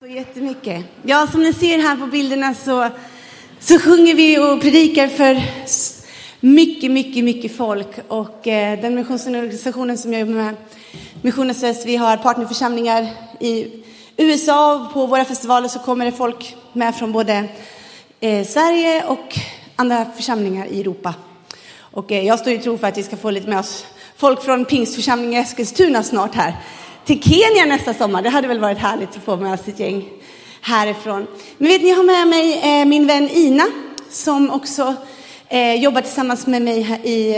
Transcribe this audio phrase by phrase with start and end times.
[0.00, 0.84] Så jättemycket.
[1.02, 2.88] Ja, som ni ser här på bilderna så,
[3.60, 5.42] så sjunger vi och predikar för
[6.40, 7.88] mycket, mycket, mycket folk.
[8.08, 10.56] Och eh, den missionsorganisationen som jag jobbar med,
[11.22, 13.08] Missionen Väst, vi har partnerförsamlingar
[13.40, 13.82] i
[14.16, 17.48] USA och på våra festivaler så kommer det folk med från både
[18.20, 19.38] eh, Sverige och
[19.76, 21.14] andra församlingar i Europa.
[21.78, 23.86] Och eh, jag står i tro för att vi ska få lite med oss
[24.16, 26.56] folk från Pingstförsamlingen i Eskilstuna snart här
[27.10, 28.22] till Kenya nästa sommar.
[28.22, 30.08] Det hade väl varit härligt att få med oss ett gäng
[30.60, 31.26] härifrån.
[31.58, 33.64] Men vet ni, jag har med mig eh, min vän Ina
[34.10, 34.94] som också
[35.48, 37.36] eh, jobbar tillsammans med mig här i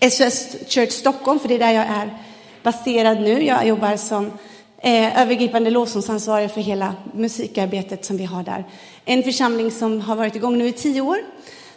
[0.00, 2.18] eh, SOS Church Stockholm, för det är där jag är
[2.62, 3.44] baserad nu.
[3.44, 4.26] Jag jobbar som
[4.78, 8.64] eh, övergripande lovsångsansvarig för hela musikarbetet som vi har där.
[9.04, 11.18] En församling som har varit igång nu i tio år.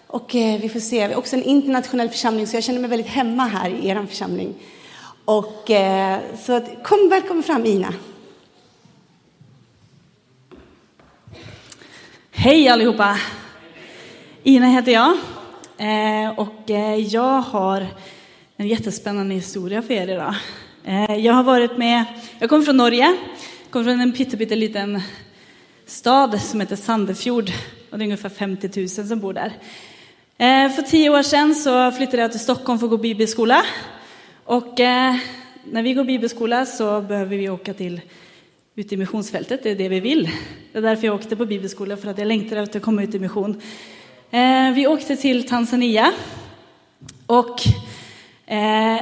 [0.08, 2.90] Och eh, vi får se, vi är också en internationell församling så jag känner mig
[2.90, 4.54] väldigt hemma här i er församling.
[5.26, 7.94] Och eh, så kom, välkommen fram Ina.
[12.32, 13.18] Hej allihopa!
[14.44, 15.12] Ina heter jag
[15.78, 17.88] eh, och eh, jag har
[18.58, 20.36] en jättespännande historia för er idag.
[20.84, 22.06] Eh, jag har varit med,
[22.40, 23.18] jag kommer från Norge,
[23.70, 25.02] kommer från en pytteliten
[25.86, 27.52] stad som heter Sandefjord
[27.92, 29.54] och det är ungefär 50 000 som bor där.
[30.38, 33.66] Eh, för tio år sedan så flyttade jag till Stockholm för att gå bibelskola
[34.46, 35.16] och eh,
[35.64, 38.02] när vi går bibelskola så behöver vi åka till
[38.76, 40.30] ut i missionsfältet, det är det vi vill.
[40.72, 43.16] Det är därför jag åkte på bibelskola, för att jag längtar efter att komma ut
[43.16, 43.62] i mission.
[44.32, 46.12] Eh, vi åkte till Tanzania
[47.26, 47.60] och
[48.46, 49.02] eh,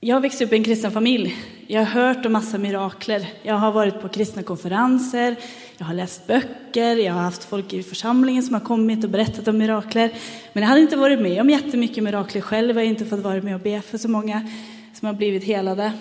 [0.00, 1.36] jag växte upp i en kristen familj.
[1.66, 3.26] Jag har hört om massa mirakler.
[3.42, 5.36] Jag har varit på kristna konferenser,
[5.78, 9.48] jag har läst böcker, jag har haft folk i församlingen som har kommit och berättat
[9.48, 10.10] om mirakler.
[10.52, 12.68] Men jag hade inte varit med om jättemycket mirakler själv.
[12.68, 14.48] Jag har inte fått vara med och be för så många
[14.94, 15.92] som har blivit helade.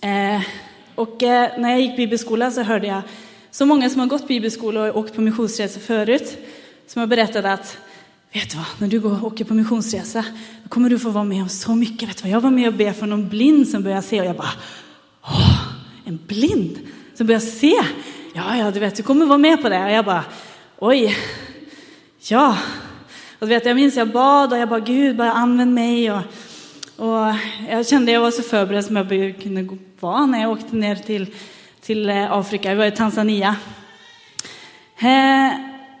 [0.00, 0.42] Eh,
[0.94, 3.02] och eh, när jag gick bibelskola så hörde jag
[3.50, 6.38] så många som har gått bibelskola och åkt på missionsresor förut
[6.86, 7.78] som har berättat att
[8.32, 10.24] Vet du vad, när du går och åker på missionsresa
[10.62, 12.08] då kommer du få vara med om så mycket.
[12.08, 14.26] Vet du vad, jag var med och be för någon blind som började se och
[14.26, 14.52] jag bara,
[15.22, 15.60] åh,
[16.04, 16.78] en blind
[17.14, 17.74] som börjar se.
[18.36, 19.84] Ja, ja, du vet, du kommer vara med på det.
[19.84, 20.24] Och jag bara,
[20.78, 21.16] oj,
[22.18, 22.58] ja.
[23.38, 26.12] Och du vet, jag minns jag bad och jag bara, Gud, bara använd mig.
[26.12, 26.20] Och,
[26.96, 27.34] och
[27.68, 31.34] jag kände jag var så förberedd som jag kunde vara när jag åkte ner till,
[31.80, 32.70] till eh, Afrika.
[32.70, 33.56] vi var i Tanzania.
[34.98, 35.52] Eh,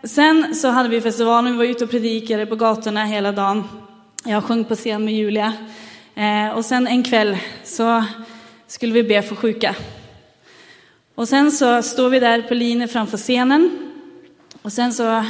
[0.02, 3.64] sen så hade vi festivalen, vi var ute och predikade på gatorna hela dagen.
[4.24, 5.52] Jag sjöng på scen med Julia.
[6.14, 8.04] Eh, och sen en kväll så
[8.66, 9.74] skulle vi be för sjuka.
[11.16, 13.92] Och sen så står vi där på linje framför scenen.
[14.62, 15.24] Och sen så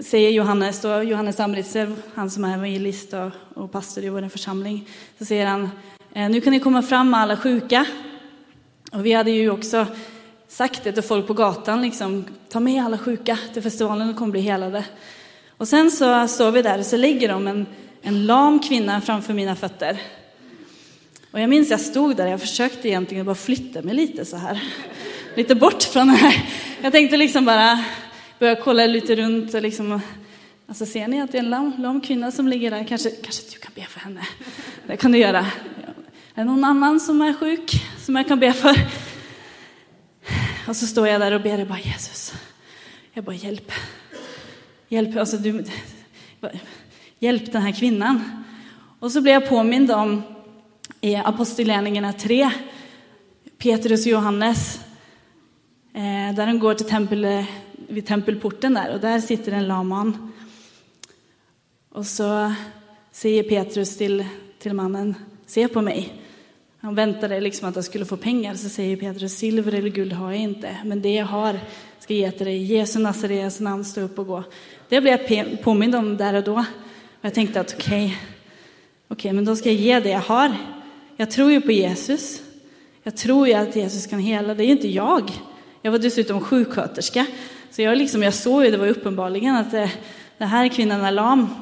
[0.00, 4.88] säger Johannes, då, Johannes Amritzer, han som är evangelist och, och pastor i vår församling,
[5.18, 5.70] så säger han,
[6.12, 7.86] eh, nu kan ni komma fram med alla sjuka.
[8.92, 9.86] Och vi hade ju också
[10.48, 14.32] sagt det till folk på gatan, liksom, ta med alla sjuka till festivalen, de kommer
[14.32, 14.84] bli helade.
[15.48, 17.66] Och sen så står vi där och så lägger de en,
[18.02, 20.00] en lam kvinna framför mina fötter.
[21.32, 24.62] Och jag minns jag stod där, jag försökte egentligen bara flytta mig lite så här.
[25.36, 26.44] Lite bort från det här.
[26.82, 27.84] Jag tänkte liksom bara
[28.38, 30.00] börja kolla lite runt och liksom,
[30.68, 32.84] alltså ser ni att det är en lam, lam kvinna som ligger där?
[32.84, 34.26] Kanske, kanske du kan be för henne?
[34.86, 35.38] Det kan du göra.
[35.38, 35.46] Är
[36.34, 38.76] det någon annan som är sjuk som jag kan be för?
[40.68, 42.34] Och så står jag där och ber och bara Jesus,
[43.12, 43.72] jag bara hjälp.
[44.88, 45.64] Hjälp, alltså du,
[47.18, 48.44] hjälp den här kvinnan.
[48.98, 50.31] Och så blir jag påmind om
[51.04, 52.50] i Apostlagärningarna 3,
[53.58, 54.80] Petrus och Johannes,
[55.94, 57.44] eh, där de går till tempel,
[57.88, 60.32] vid tempelporten där och där sitter en laman.
[61.88, 62.52] Och så
[63.12, 64.24] säger Petrus till,
[64.58, 65.14] till mannen,
[65.46, 66.12] se på mig.
[66.78, 70.30] Han väntade liksom att han skulle få pengar, så säger Petrus, silver eller guld har
[70.30, 71.60] jag inte, men det jag har
[71.98, 72.62] ska jag ge till dig.
[72.62, 74.44] Jesu Nazareas namn, stå upp och gå.
[74.88, 76.58] Det blev jag påmind om där och då.
[76.58, 78.16] Och jag tänkte att okej, okay,
[79.08, 80.56] okay, men då ska jag ge det jag har.
[81.16, 82.42] Jag tror ju på Jesus.
[83.02, 84.54] Jag tror ju att Jesus kan hela.
[84.54, 85.30] Det är ju inte jag.
[85.82, 87.26] Jag var dessutom sjuksköterska.
[87.70, 89.92] Så jag, liksom, jag såg ju, det var uppenbarligen att det,
[90.38, 91.54] den här kvinnan är lam.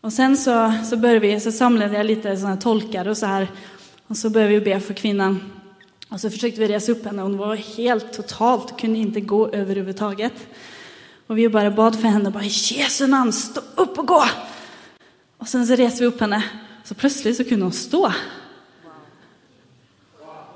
[0.00, 3.48] Och sen så, så började vi, så samlade jag lite sådana tolkar och så här.
[4.06, 5.52] Och så började vi be för kvinnan.
[6.08, 7.22] Och så försökte vi resa upp henne.
[7.22, 10.32] Hon var helt totalt, kunde inte gå överhuvudtaget.
[11.26, 14.24] Och vi bara bad för henne, bara i Jesu namn, stå upp och gå!
[15.38, 16.42] Och sen så reste vi upp henne.
[16.88, 18.12] Så plötsligt så kunde hon stå.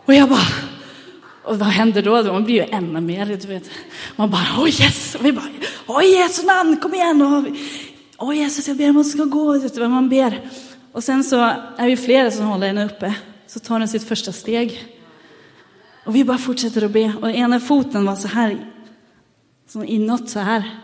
[0.04, 0.46] Och jag bara,
[1.44, 2.32] och vad händer då?
[2.32, 3.70] Man blir ju ännu mer, du vet.
[4.16, 5.14] Man bara, åh oh yes!
[5.14, 5.48] Och vi bara,
[5.86, 7.22] åh oh, Jesu namn, kom igen!
[7.22, 9.58] åh oh, Jesus, jag ber om att ska gå.
[9.58, 10.50] Vet du vad man ber?
[10.92, 11.36] Och sen så
[11.76, 13.14] är vi flera som håller henne uppe.
[13.46, 14.98] Så tar hon sitt första steg.
[16.04, 17.12] Och vi bara fortsätter att be.
[17.22, 18.72] Och ena foten var så här,
[19.68, 20.78] så inåt så här.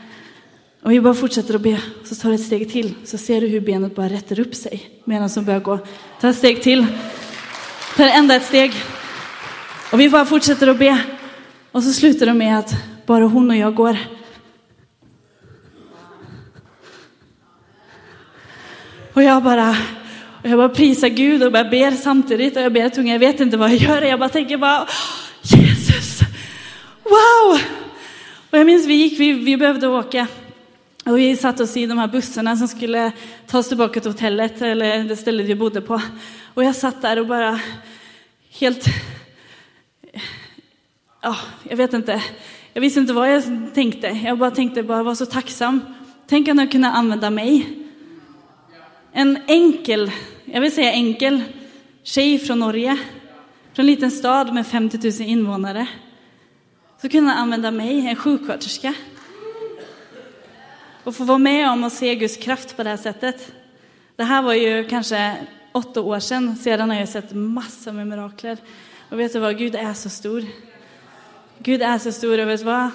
[0.83, 1.81] Och vi bara fortsätter att be.
[2.05, 2.95] Så tar du ett steg till.
[3.05, 4.91] Så ser du hur benet bara rätter upp sig.
[5.05, 5.79] Medan som börjar gå.
[6.21, 6.87] Ta ett steg till.
[7.97, 8.73] Tar ända ett steg.
[9.93, 10.99] Och vi bara fortsätter att be.
[11.73, 12.75] Och så slutar det med att
[13.07, 13.97] bara hon och jag går.
[19.13, 19.77] Och jag bara,
[20.43, 22.57] och jag bara prisar Gud och bara ber samtidigt.
[22.57, 24.03] Och jag ber tunga, jag vet inte vad jag gör.
[24.03, 24.89] Jag bara tänker bara,
[25.43, 26.21] Jesus,
[27.05, 27.61] wow!
[28.51, 30.27] Och jag minns vi gick, vi, vi behövde åka.
[31.09, 33.13] Och vi satt oss i de här bussarna som skulle
[33.47, 36.03] ta oss tillbaka till hotellet, eller det stället vi bodde på.
[36.55, 37.61] Och jag satt där och bara
[38.59, 38.85] helt,
[41.23, 41.37] ja,
[41.69, 42.23] jag vet inte.
[42.73, 43.43] Jag visste inte vad jag
[43.75, 44.07] tänkte.
[44.07, 45.81] Jag bara tänkte bara var så tacksam.
[46.27, 47.79] Tänk att han kunde använda mig.
[49.13, 50.11] En enkel,
[50.45, 51.43] jag vill säga enkel,
[52.03, 52.99] tjej från Norge.
[53.75, 55.87] Från en liten stad med 50 000 invånare.
[57.03, 58.95] Så kunde han använda mig, en sjuksköterska.
[61.09, 63.53] Och få vara med om att se Guds kraft på det här sättet.
[64.17, 65.37] Det här var ju kanske
[65.73, 66.57] åtta år sedan.
[66.57, 68.59] Sedan har jag sett massor med mirakler.
[69.09, 69.59] Och vet du vad?
[69.59, 70.45] Gud är så stor.
[71.59, 72.39] Gud är så stor.
[72.39, 72.91] Och vet du vad?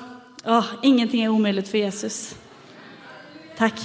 [0.45, 2.35] Oh, ingenting är omöjligt för Jesus.
[3.57, 3.79] Tack.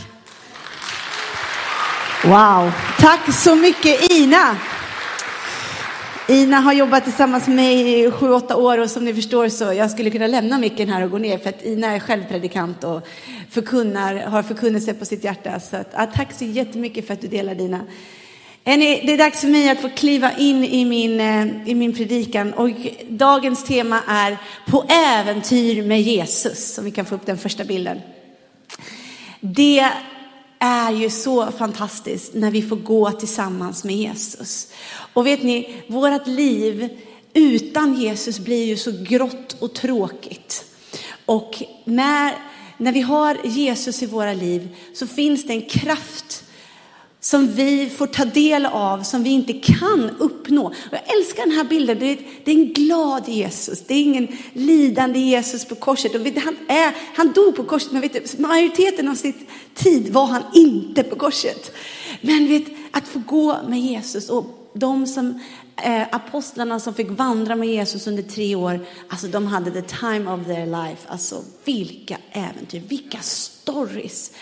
[2.24, 4.56] Wow, tack så mycket Ina.
[6.30, 9.64] Ina har jobbat tillsammans med mig i sju, åtta år och som ni förstår så
[9.64, 13.06] jag skulle kunna lämna micken här och gå ner för att Ina är självpredikant och
[13.50, 15.60] förkunnar, har förkunnelse på sitt hjärta.
[15.60, 17.80] Så att, ja, tack så jättemycket för att du delar dina.
[18.64, 22.52] Det är dags för mig att få kliva in i min, eh, i min predikan
[22.52, 22.70] och
[23.08, 24.36] dagens tema är
[24.66, 28.00] På äventyr med Jesus, om vi kan få upp den första bilden.
[29.40, 29.90] Det
[30.58, 34.68] är ju så fantastiskt när vi får gå tillsammans med Jesus.
[35.12, 36.88] Och vet ni, vårt liv
[37.34, 40.64] utan Jesus blir ju så grått och tråkigt.
[41.26, 42.34] Och när,
[42.76, 46.37] när vi har Jesus i våra liv så finns det en kraft
[47.20, 50.66] som vi får ta del av, som vi inte kan uppnå.
[50.66, 51.98] Och jag älskar den här bilden.
[51.98, 53.86] Det är, det är en glad Jesus.
[53.86, 56.14] Det är ingen lidande Jesus på korset.
[56.14, 60.26] Och han, är, han dog på korset, men vet du, majoriteten av sitt tid var
[60.26, 61.72] han inte på korset.
[62.20, 65.40] Men vet, att få gå med Jesus och de som
[65.82, 70.30] eh, apostlarna som fick vandra med Jesus under tre år, alltså de hade the time
[70.30, 71.08] of their life.
[71.08, 74.32] Alltså vilka äventyr, vilka stories.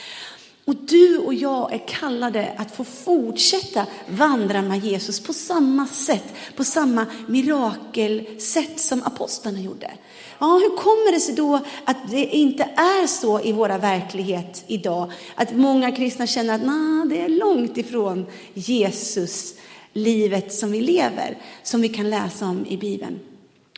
[0.66, 6.24] Och du och jag är kallade att få fortsätta vandra med Jesus på samma sätt,
[6.56, 9.90] på samma mirakelsätt som apostlarna gjorde.
[10.38, 15.12] Ja, hur kommer det sig då att det inte är så i våra verklighet idag?
[15.34, 19.54] Att många kristna känner att nah, det är långt ifrån Jesus,
[19.92, 23.18] livet som vi lever, som vi kan läsa om i Bibeln.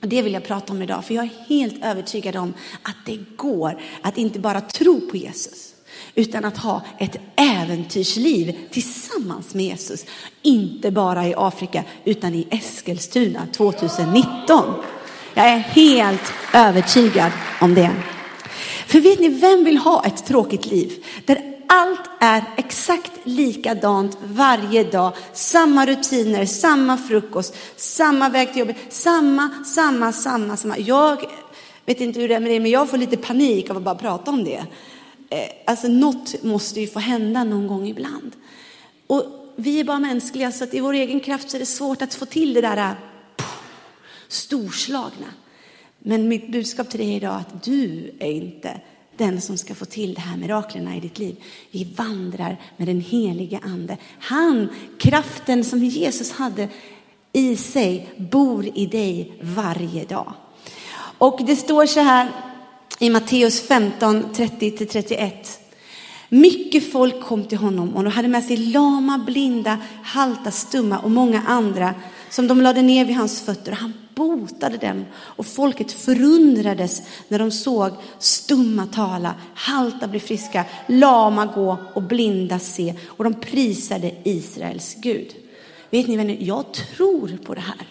[0.00, 3.80] Det vill jag prata om idag, för jag är helt övertygad om att det går
[4.02, 5.67] att inte bara tro på Jesus,
[6.18, 10.04] utan att ha ett äventyrsliv tillsammans med Jesus.
[10.42, 14.74] Inte bara i Afrika, utan i Eskilstuna 2019.
[15.34, 17.90] Jag är helt övertygad om det.
[18.86, 21.04] För vet ni, vem vill ha ett tråkigt liv?
[21.24, 25.12] Där allt är exakt likadant varje dag.
[25.32, 30.78] Samma rutiner, samma frukost, samma väg till jobbet, samma, samma, samma, samma.
[30.78, 31.24] Jag
[31.86, 33.94] vet inte hur det är med det, men jag får lite panik av att bara
[33.94, 34.66] prata om det.
[35.30, 38.36] Eh, alltså något måste ju få hända någon gång ibland.
[39.06, 39.24] Och
[39.56, 42.14] vi är bara mänskliga så att i vår egen kraft så är det svårt att
[42.14, 43.44] få till det där eh,
[44.28, 45.26] storslagna.
[45.98, 48.80] Men mitt budskap till dig idag är att du är inte
[49.16, 51.36] den som ska få till de här miraklerna i ditt liv.
[51.70, 53.96] Vi vandrar med den helige ande.
[54.18, 54.68] Han,
[54.98, 56.68] kraften som Jesus hade
[57.32, 60.32] i sig, bor i dig varje dag.
[61.18, 62.47] Och det står så här
[62.98, 65.30] i Matteus 15, 30-31.
[66.28, 71.10] Mycket folk kom till honom och de hade med sig lama, blinda, halta, stumma och
[71.10, 71.94] många andra
[72.30, 73.72] som de lade ner vid hans fötter.
[73.72, 81.46] Han botade dem och folket förundrades när de såg stumma tala, halta bli friska, lama
[81.46, 85.34] gå och blinda se och de prisade Israels Gud.
[85.90, 87.86] Vet ni vänner, jag tror på det här.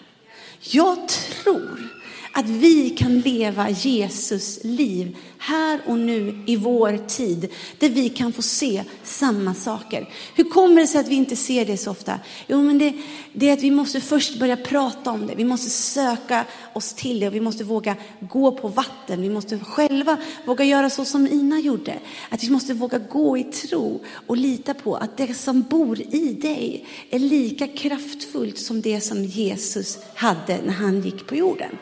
[0.60, 1.97] Jag tror
[2.38, 8.32] att vi kan leva Jesus liv här och nu i vår tid, där vi kan
[8.32, 10.08] få se samma saker.
[10.34, 12.20] Hur kommer det sig att vi inte ser det så ofta?
[12.46, 12.92] Jo, men det,
[13.32, 15.34] det är att vi måste först börja prata om det.
[15.34, 19.22] Vi måste söka oss till det och vi måste våga gå på vatten.
[19.22, 20.16] Vi måste själva
[20.46, 21.98] våga göra så som Ina gjorde.
[22.28, 26.32] Att vi måste våga gå i tro och lita på att det som bor i
[26.32, 31.78] dig är lika kraftfullt som det som Jesus hade när han gick på jorden.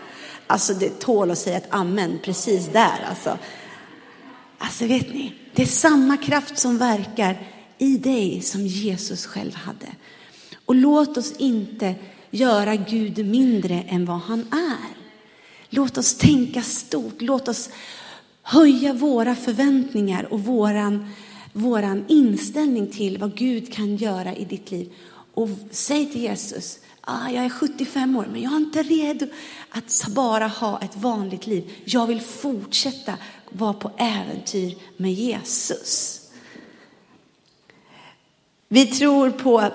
[0.47, 3.39] Alltså det tål att säga ett amen precis där alltså.
[4.59, 7.39] Alltså vet ni, det är samma kraft som verkar
[7.79, 9.87] i dig som Jesus själv hade.
[10.67, 11.95] Och låt oss inte
[12.31, 14.97] göra Gud mindre än vad han är.
[15.69, 17.71] Låt oss tänka stort, låt oss
[18.43, 21.11] höja våra förväntningar och våran,
[21.53, 24.93] våran inställning till vad Gud kan göra i ditt liv.
[25.35, 29.27] Och säg till Jesus, ah, jag är 75 år men jag är inte redo
[29.71, 31.73] att bara ha ett vanligt liv.
[31.85, 33.15] Jag vill fortsätta
[33.51, 36.21] vara på äventyr med Jesus.
[38.69, 39.71] Vi tror på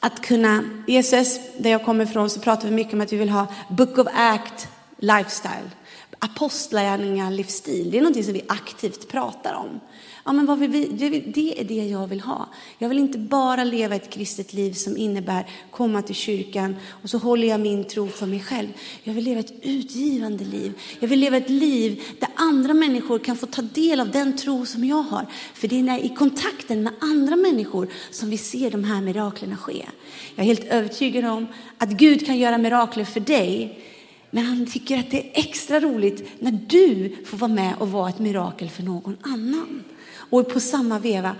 [0.00, 3.28] att kunna, Jesus, där jag kommer ifrån så pratar vi mycket om att vi vill
[3.28, 5.70] ha Book of Act lifestyle.
[6.18, 9.80] Apostlagärningar livsstil, det är någonting som vi aktivt pratar om.
[10.24, 10.86] Ja, men vad vill vi,
[11.34, 12.48] det är det jag vill ha.
[12.78, 17.18] Jag vill inte bara leva ett kristet liv som innebär komma till kyrkan och så
[17.18, 18.68] håller jag min tro för mig själv.
[19.02, 20.72] Jag vill leva ett utgivande liv.
[21.00, 24.66] Jag vill leva ett liv där andra människor kan få ta del av den tro
[24.66, 25.26] som jag har.
[25.54, 29.56] För det är när, i kontakten med andra människor som vi ser de här miraklerna
[29.56, 29.86] ske.
[30.34, 31.46] Jag är helt övertygad om
[31.78, 33.84] att Gud kan göra mirakler för dig
[34.30, 38.08] men han tycker att det är extra roligt när du får vara med och vara
[38.08, 39.84] ett mirakel för någon annan.
[40.30, 41.36] Och på samma veva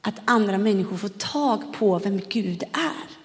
[0.00, 3.16] att andra människor får tag på vem Gud är.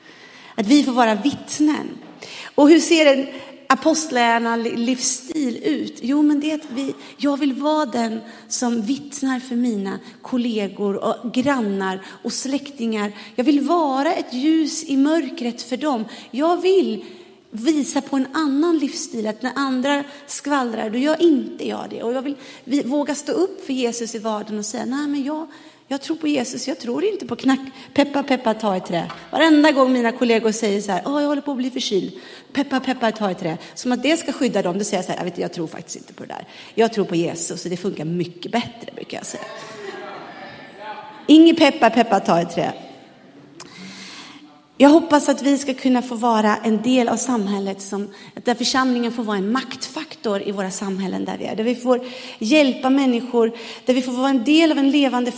[0.56, 1.90] Att vi får vara vittnen.
[2.56, 3.28] Och hur ser en
[3.68, 6.00] apostlärarna livsstil ut?
[6.02, 10.96] Jo, men det är att vi, jag vill vara den som vittnar för mina kollegor
[10.96, 13.12] och grannar och släktingar.
[13.36, 16.06] Jag vill vara ett ljus i mörkret för dem.
[16.32, 17.06] Jag vill
[17.60, 22.04] visa på en annan livsstil, att när andra skvallrar, då gör inte jag det.
[22.04, 25.48] Och jag vill våga stå upp för Jesus i vardagen och säga, nej men jag,
[25.88, 27.60] jag tror på Jesus, jag tror inte på knack,
[27.94, 29.12] peppa peppa ta i trä.
[29.32, 32.14] Varenda gång mina kollegor säger så här, oh, jag håller på att bli förkyld,
[32.54, 33.58] peppa peppa ta i trä.
[33.74, 35.68] Som att det ska skydda dem, då säger jag så här, jag, vet, jag tror
[35.68, 36.48] faktiskt inte på det där.
[36.76, 39.44] Jag tror på Jesus och det funkar mycket bättre brukar jag säga.
[41.28, 42.74] Inget peppa peppa ta i trä.
[44.80, 48.08] Jag hoppas att vi ska kunna få vara en del av samhället, som,
[48.44, 51.56] där församlingen får vara en maktfaktor i våra samhällen där vi är.
[51.56, 52.02] Där vi får
[52.40, 53.52] hjälpa människor,
[53.86, 55.32] där vi får vara en del av en levande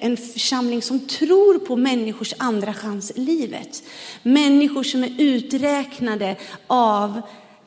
[0.00, 3.82] en församling som tror på människors andra chans i livet.
[4.22, 7.22] Människor som är uträknade av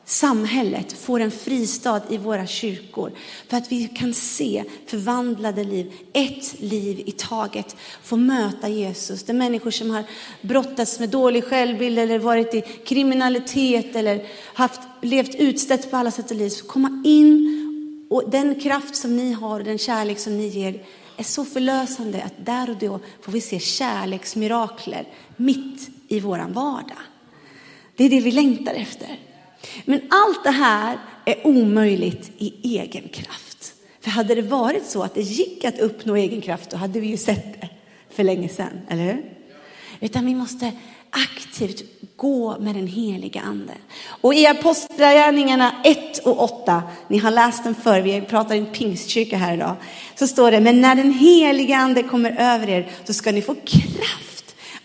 [0.06, 3.12] samhället får en fristad i våra kyrkor.
[3.48, 7.76] För att vi kan se förvandlade liv, ett liv i taget.
[8.02, 9.22] Få möta Jesus.
[9.22, 10.04] Det är människor som har
[10.40, 16.30] brottats med dålig självbild eller varit i kriminalitet eller haft, levt utstött på alla sätt
[16.30, 16.62] och vis.
[16.62, 17.52] Komma in
[18.10, 20.82] och den kraft som ni har och den kärlek som ni ger
[21.16, 26.98] är så förlösande att där och då får vi se kärleksmirakler mitt i våran vardag.
[27.96, 29.25] Det är det vi längtar efter.
[29.84, 33.72] Men allt det här är omöjligt i egen kraft.
[34.00, 37.06] För hade det varit så att det gick att uppnå egen kraft, då hade vi
[37.06, 37.68] ju sett det
[38.10, 39.24] för länge sedan, eller hur?
[40.00, 40.72] Utan vi måste
[41.10, 41.82] aktivt
[42.16, 43.72] gå med den heliga ande.
[44.08, 48.66] Och i Apostlagärningarna 1 och 8, ni har läst den förr, vi pratar i en
[48.66, 49.76] pingstkyrka här idag,
[50.14, 53.54] så står det, men när den heliga ande kommer över er så ska ni få
[53.54, 54.35] kraft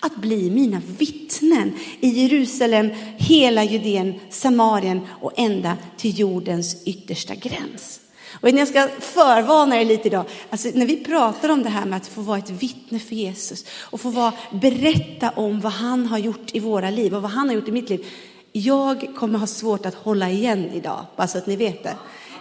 [0.04, 8.00] att bli mina vittnen i Jerusalem, hela Judeen, Samarien och ända till jordens yttersta gräns.
[8.42, 10.26] Och jag ska förvarna er lite idag.
[10.50, 13.66] Alltså, när vi pratar om det här med att få vara ett vittne för Jesus
[13.80, 17.48] och få vara, berätta om vad han har gjort i våra liv och vad han
[17.48, 18.06] har gjort i mitt liv.
[18.52, 21.96] Jag kommer ha svårt att hålla igen idag, bara så att ni vet det.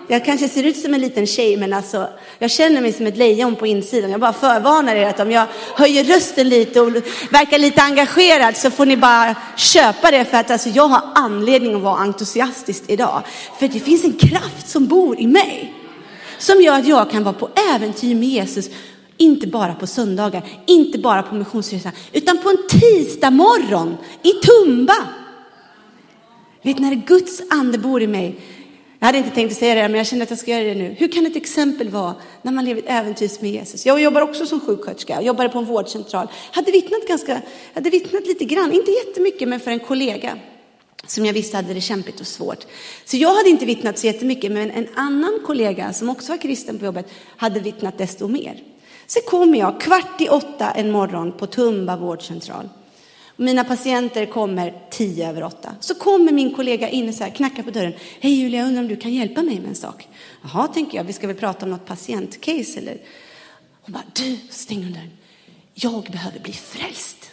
[0.09, 3.16] Jag kanske ser ut som en liten tjej, men alltså, jag känner mig som ett
[3.16, 4.11] lejon på insidan.
[4.11, 6.92] Jag bara förvarnar er att om jag höjer rösten lite och
[7.30, 11.75] verkar lite engagerad så får ni bara köpa det för att alltså, jag har anledning
[11.75, 13.23] att vara entusiastisk idag.
[13.59, 15.75] För det finns en kraft som bor i mig
[16.38, 18.71] som gör att jag kan vara på äventyr med Jesus.
[19.16, 24.97] Inte bara på söndagar, inte bara på missionsresan, utan på en tisdag morgon i Tumba.
[26.62, 28.40] Vet när Guds ande bor i mig
[29.00, 30.95] jag hade inte tänkt säga det, men jag känner att jag ska göra det nu.
[30.99, 33.87] Hur kan ett exempel vara när man lever ett äventyr med Jesus?
[33.87, 36.28] Jag jobbar också som sjuksköterska, jag jobbade på en vårdcentral.
[36.52, 37.42] Hade vittnat, ganska,
[37.75, 40.38] hade vittnat lite grann, inte jättemycket, men för en kollega.
[41.07, 42.66] som jag visste hade det kämpigt och svårt.
[43.04, 46.78] Så jag hade inte vittnat så jättemycket, men en annan kollega som också var kristen
[46.78, 48.62] på jobbet hade vittnat desto mer.
[49.07, 52.69] Så kommer jag kvart i åtta en morgon på Tumba vårdcentral.
[53.40, 55.75] Mina patienter kommer tio över åtta.
[55.80, 57.92] Så kommer min kollega in och så här, knackar på dörren.
[58.20, 60.09] Hej Julia, jag undrar om du kan hjälpa mig med en sak?
[60.42, 62.97] Jaha, tänker jag, vi ska väl prata om något patientcase eller?
[63.82, 65.11] Hon bara, du, stäng dörren.
[65.75, 67.30] Jag behöver bli frälst.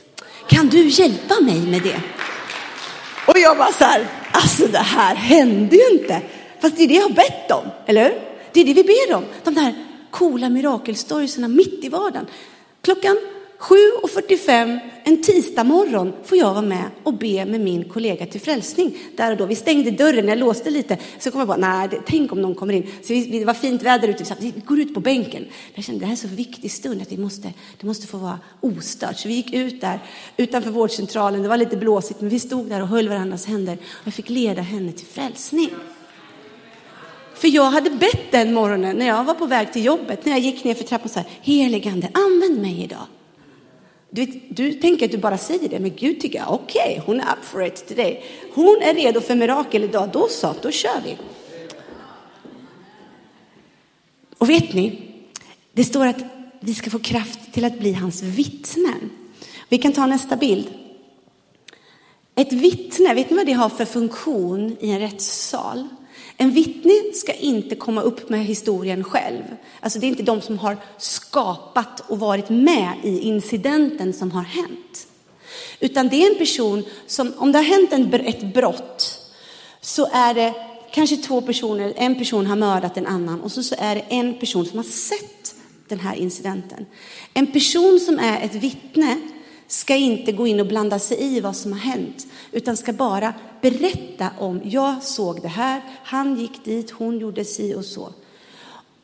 [0.47, 2.01] Kan du hjälpa mig med det?
[3.27, 6.21] Och jag bara så här, alltså det här hände ju inte.
[6.59, 8.21] Fast det är det jag har bett om, eller hur?
[8.53, 9.23] Det är det vi ber om.
[9.43, 9.75] De där
[10.11, 12.25] coola mirakelstoriesarna mitt i vardagen.
[12.81, 13.17] Klockan
[13.59, 18.97] 7.45 en tisdag morgon får jag vara med och be med min kollega till frälsning.
[19.15, 19.45] Där och då.
[19.45, 20.97] Vi stängde dörren, jag låste lite.
[21.19, 22.87] Så kom jag på, nej, tänk om någon kommer in.
[23.01, 25.45] Så vi, det var fint väder ute, så vi går ut på bänken.
[25.73, 28.39] Jag kände, det här är så viktig stund att vi måste, det måste få vara
[28.61, 29.17] ostört.
[29.17, 29.99] Så vi gick ut där
[30.37, 31.41] utanför vårdcentralen.
[31.41, 33.73] Det var lite blåsigt, men vi stod där och höll varandras händer.
[33.73, 35.69] Och jag fick leda henne till frälsning.
[37.33, 40.41] För jag hade bett den morgonen när jag var på väg till jobbet, när jag
[40.41, 43.05] gick ner för trappan så här, heligande, använd mig idag.
[44.09, 47.33] Du, du tänker att du bara säger det, men Gud tycker, okej, okay, hon är
[47.33, 48.23] up for it today.
[48.53, 51.17] Hon är redo för mirakel idag, då så, då kör vi.
[54.37, 55.11] Och vet ni,
[55.73, 56.23] det står att
[56.59, 59.09] vi ska få kraft till att bli hans vittnen.
[59.69, 60.67] Vi kan ta nästa bild.
[62.35, 65.87] Ett vittne, vet ni vad det har för funktion i en rättssal?
[66.38, 69.44] En vittne ska inte komma upp med historien själv.
[69.79, 74.44] Alltså det är inte de som har skapat och varit med i incidenten som har
[74.44, 75.08] hänt.
[75.79, 79.20] Utan det är en person som, om det har hänt en, ett brott,
[79.82, 80.53] så är det
[80.91, 84.39] kanske två personer, en person har mördat en annan och så, så är det en
[84.39, 85.56] person som har sett
[85.88, 86.86] den här incidenten.
[87.34, 89.17] En person som är ett vittne
[89.67, 93.33] ska inte gå in och blanda sig i vad som har hänt, utan ska bara
[93.62, 98.13] berätta om, jag såg det här, han gick dit, hon gjorde si och så.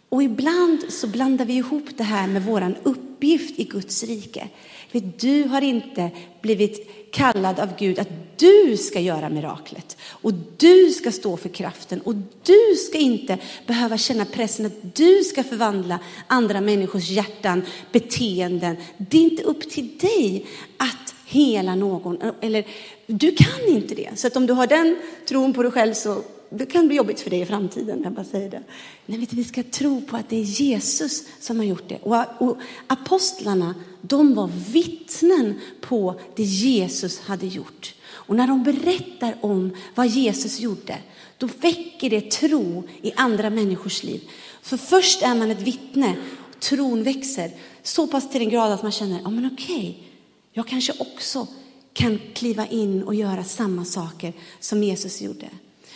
[0.09, 4.47] Och ibland så blandar vi ihop det här med våran uppgift i Guds rike.
[4.91, 10.89] För du har inte blivit kallad av Gud att du ska göra miraklet och du
[10.89, 15.99] ska stå för kraften och du ska inte behöva känna pressen att du ska förvandla
[16.27, 18.75] andra människors hjärtan, beteenden.
[18.97, 20.45] Det är inte upp till dig
[20.77, 22.67] att hela någon, eller
[23.07, 24.09] du kan inte det.
[24.15, 27.19] Så att om du har den tron på dig själv så det kan bli jobbigt
[27.19, 28.63] för dig i framtiden, jag bara säger det.
[29.05, 31.97] Nej, vet du, vi ska tro på att det är Jesus som har gjort det.
[32.01, 33.75] Och, och apostlarna,
[34.07, 37.93] de var vittnen på det Jesus hade gjort.
[38.05, 40.97] Och när de berättar om vad Jesus gjorde,
[41.37, 44.21] då väcker det tro i andra människors liv.
[44.61, 46.15] För först är man ett vittne,
[46.59, 47.51] tron växer
[47.83, 50.03] så pass till den grad att man känner, ja men okej,
[50.51, 51.47] jag kanske också
[51.93, 55.49] kan kliva in och göra samma saker som Jesus gjorde.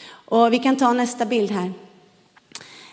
[0.09, 1.73] Och vi kan ta nästa bild här.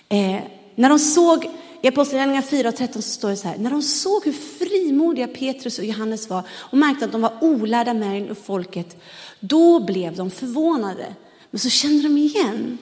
[0.09, 0.41] Eh,
[0.75, 1.51] när de såg,
[1.85, 5.29] i Apostlagärningarna 4 och 13 så står det så här, när de såg hur frimodiga
[5.29, 8.97] Petrus och Johannes var och märkte att de var olärda med och folket,
[9.41, 11.15] då blev de förvånade.
[11.51, 12.79] Men så kände de igen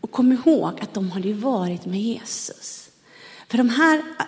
[0.00, 2.88] och kom ihåg att de hade varit med Jesus.
[3.48, 4.24] För de här äh,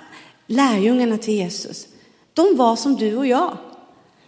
[0.46, 1.86] lärjungarna till Jesus,
[2.34, 3.56] de var som du och jag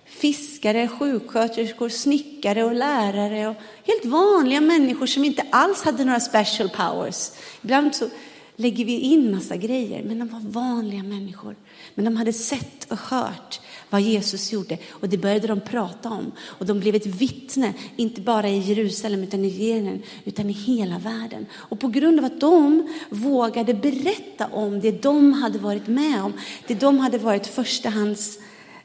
[0.06, 6.68] fiskare, sjuksköterskor, snickare och lärare och helt vanliga människor som inte alls hade några special
[6.68, 7.30] powers.
[7.62, 8.08] Ibland så
[8.57, 11.57] lägger vi in massa grejer, men de var vanliga människor.
[11.95, 16.33] Men de hade sett och hört vad Jesus gjorde och det började de prata om.
[16.40, 20.99] Och de blev ett vittne, inte bara i Jerusalem utan i Jerusalem, utan i hela
[20.99, 21.47] världen.
[21.53, 26.33] Och på grund av att de vågade berätta om det de hade varit med om,
[26.66, 28.38] det de hade varit förstahands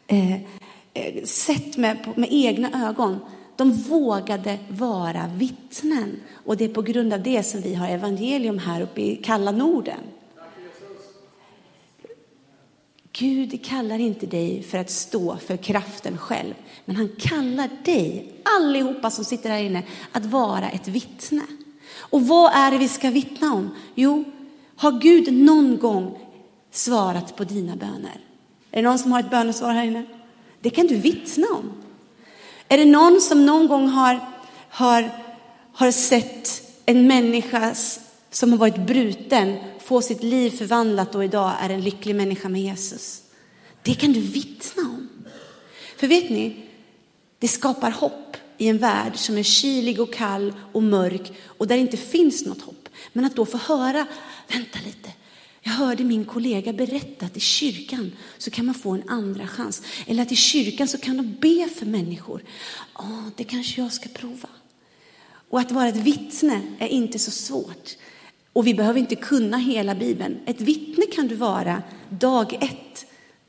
[0.07, 0.41] eh,
[0.93, 3.19] Eh, sett med, med egna ögon.
[3.61, 6.19] De vågade vara vittnen.
[6.45, 9.51] Och det är på grund av det som vi har evangelium här uppe i kalla
[9.51, 9.99] Norden.
[13.11, 16.53] Gud kallar inte dig för att stå för kraften själv,
[16.85, 21.43] men han kallar dig, allihopa som sitter här inne, att vara ett vittne.
[21.97, 23.69] Och vad är det vi ska vittna om?
[23.95, 24.23] Jo,
[24.75, 26.17] har Gud någon gång
[26.71, 28.19] svarat på dina böner?
[28.71, 30.05] Är det någon som har ett bönesvar här inne?
[30.61, 31.71] Det kan du vittna om.
[32.71, 34.19] Är det någon som någon gång har,
[34.69, 35.11] har,
[35.73, 37.75] har sett en människa
[38.29, 42.61] som har varit bruten få sitt liv förvandlat och idag är en lycklig människa med
[42.61, 43.21] Jesus?
[43.81, 45.09] Det kan du vittna om.
[45.97, 46.65] För vet ni,
[47.39, 51.75] det skapar hopp i en värld som är kylig och kall och mörk och där
[51.75, 52.89] det inte finns något hopp.
[53.13, 54.07] Men att då få höra,
[54.47, 55.09] vänta lite,
[55.63, 59.81] jag hörde min kollega berätta att i kyrkan så kan man få en andra chans.
[60.07, 62.43] Eller att i kyrkan så kan de be för människor.
[62.97, 64.49] Ja, det kanske jag ska prova.
[65.49, 67.97] Och att vara ett vittne är inte så svårt.
[68.53, 70.39] Och vi behöver inte kunna hela Bibeln.
[70.45, 73.05] Ett vittne kan du vara dag ett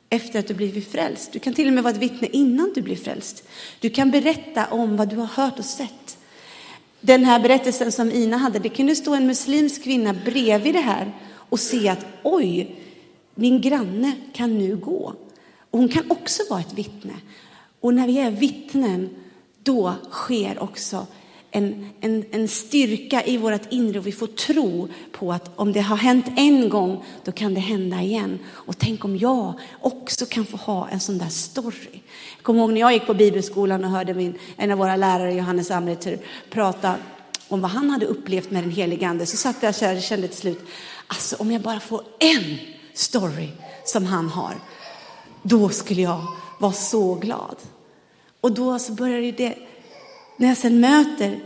[0.08, 1.32] efter att du blivit frälst.
[1.32, 3.48] Du kan till och med vara ett vittne innan du blir frälst.
[3.80, 6.18] Du kan berätta om vad du har hört och sett.
[7.00, 11.12] Den här berättelsen som Ina hade, det kunde stå en muslimsk kvinna bredvid det här
[11.52, 12.76] och se att oj,
[13.34, 15.14] min granne kan nu gå.
[15.70, 17.12] Och hon kan också vara ett vittne.
[17.80, 19.10] Och när vi är vittnen,
[19.62, 21.06] då sker också
[21.50, 25.80] en, en, en styrka i vårt inre och vi får tro på att om det
[25.80, 28.38] har hänt en gång, då kan det hända igen.
[28.48, 32.00] Och tänk om jag också kan få ha en sån där story.
[32.36, 35.34] Jag kommer ihåg när jag gick på bibelskolan och hörde min, en av våra lärare,
[35.34, 36.18] Johannes Amritur,
[36.50, 36.94] prata
[37.52, 39.26] om vad han hade upplevt med den helige ande.
[39.26, 40.60] Så satt jag så här och kände till slut,
[41.06, 42.58] alltså om jag bara får en
[42.94, 43.48] story
[43.84, 44.54] som han har,
[45.42, 46.26] då skulle jag
[46.58, 47.56] vara så glad.
[48.40, 49.54] Och då så började det
[50.36, 51.40] när jag sen möter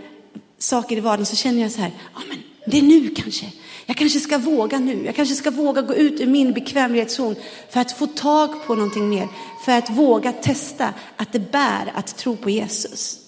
[0.59, 3.53] saker i vardagen så känner jag så här, ja men det är nu kanske.
[3.87, 5.05] Jag kanske ska våga nu.
[5.05, 7.37] Jag kanske ska våga gå ut ur min bekvämlighetszon
[7.71, 9.29] för att få tag på någonting mer.
[9.65, 13.26] För att våga testa att det bär att tro på Jesus.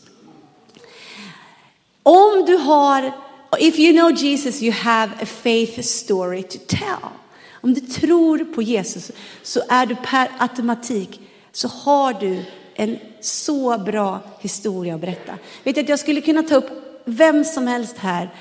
[2.08, 3.12] Om du har,
[3.58, 7.10] if you know Jesus you have a faith story to tell.
[7.60, 9.10] Om du tror på Jesus
[9.42, 11.20] så är du per automatik
[11.52, 12.44] så har du
[12.74, 15.32] en så bra historia att berätta.
[15.62, 16.70] Vet du att jag skulle kunna ta upp
[17.04, 18.34] vem som helst här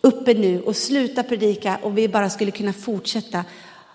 [0.00, 3.44] uppe nu och sluta predika och vi bara skulle kunna fortsätta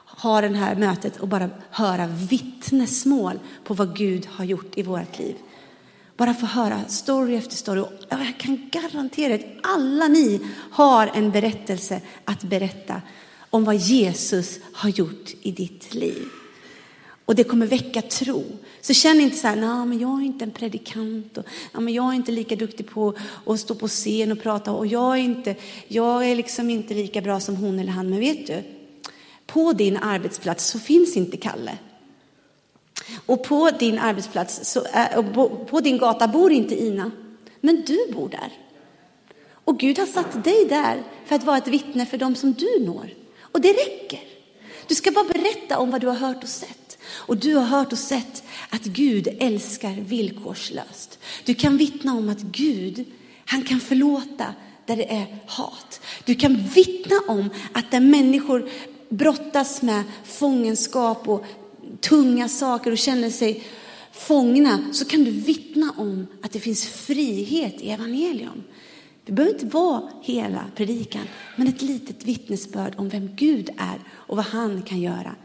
[0.05, 5.19] ha det här mötet och bara höra vittnesmål på vad Gud har gjort i vårt
[5.19, 5.35] liv.
[6.17, 7.79] Bara få höra story efter story.
[7.79, 13.01] Och jag kan garantera att alla ni har en berättelse att berätta
[13.49, 16.27] om vad Jesus har gjort i ditt liv.
[17.25, 18.43] Och det kommer väcka tro.
[18.81, 21.93] Så känn inte så här, nej men jag är inte en predikant och nej, men
[21.93, 23.13] jag är inte lika duktig på
[23.45, 25.55] att stå på scen och prata och jag är, inte,
[25.87, 28.09] jag är liksom inte lika bra som hon eller han.
[28.09, 28.63] Men vet du,
[29.45, 31.77] på din arbetsplats så finns inte Kalle.
[33.25, 37.11] Och på din arbetsplats, så är, på din gata bor inte Ina.
[37.61, 38.51] Men du bor där.
[39.65, 42.85] Och Gud har satt dig där för att vara ett vittne för dem som du
[42.85, 43.09] når.
[43.39, 44.19] Och det räcker.
[44.87, 46.97] Du ska bara berätta om vad du har hört och sett.
[47.07, 51.19] Och du har hört och sett att Gud älskar villkorslöst.
[51.45, 53.05] Du kan vittna om att Gud,
[53.45, 54.53] han kan förlåta
[54.85, 56.01] där det är hat.
[56.25, 58.69] Du kan vittna om att där människor
[59.09, 61.45] brottas med fångenskap och
[62.01, 63.63] tunga saker och känner sig
[64.11, 68.63] fångna så kan du vittna om att det finns frihet i evangelium.
[69.25, 74.35] Det behöver inte vara hela predikan, men ett litet vittnesbörd om vem Gud är och
[74.35, 75.35] vad han kan göra.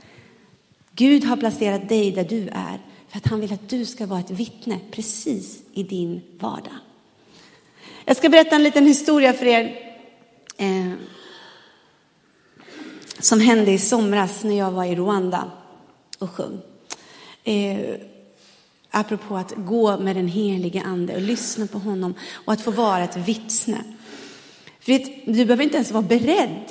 [0.92, 4.20] Gud har placerat dig där du är för att han vill att du ska vara
[4.20, 6.74] ett vittne precis i din vardag.
[8.05, 9.94] Jag ska berätta en liten historia för er
[10.57, 10.92] eh,
[13.18, 15.50] som hände i somras när jag var i Rwanda
[16.20, 16.61] och sjung.
[17.44, 17.94] Eh,
[18.90, 23.04] apropå att gå med den helige ande och lyssna på honom och att få vara
[23.04, 23.85] ett vittne.
[24.80, 26.64] För det, du behöver inte ens vara beredd.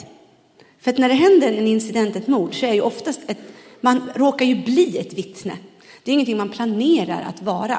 [0.79, 3.39] För att när det händer en incident, ett mord, så är ju oftast ett
[3.81, 5.57] man råkar ju bli ett vittne.
[6.03, 7.77] Det är ingenting man planerar att vara.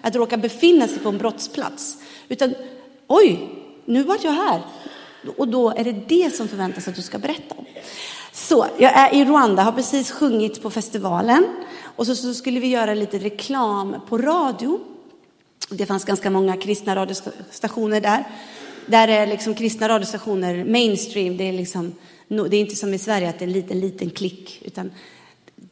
[0.00, 1.96] Att råka befinna sig på en brottsplats.
[2.28, 2.54] Utan,
[3.06, 3.48] oj,
[3.84, 4.60] nu var jag här.
[5.36, 7.64] Och då är det det som förväntas att du ska berätta om.
[8.32, 11.46] Så, jag är i Rwanda, har precis sjungit på festivalen.
[11.96, 14.80] Och så, så skulle vi göra lite reklam på radio.
[15.70, 18.24] Det fanns ganska många kristna radiostationer där.
[18.86, 21.36] Där är liksom kristna radiostationer mainstream.
[21.36, 21.94] Det är, liksom,
[22.28, 24.62] det är inte som i Sverige att det är en liten, liten klick.
[24.64, 24.90] Utan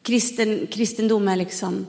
[0.01, 1.85] kristen, kristendom är liksom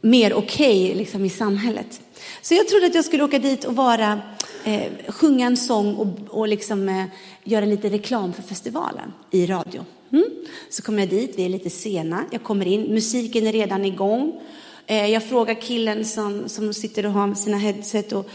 [0.00, 2.00] mer okej okay, liksom, i samhället.
[2.42, 4.20] Så jag trodde att jag skulle åka dit och vara,
[4.66, 7.04] eh, sjunga en sång och, och liksom, eh,
[7.44, 9.84] göra lite reklam för festivalen i radio.
[10.12, 10.24] Mm.
[10.70, 14.40] Så kommer jag dit, vi är lite sena, jag kommer in, musiken är redan igång.
[14.86, 18.28] Eh, jag frågar killen som, som sitter och har sina headset och,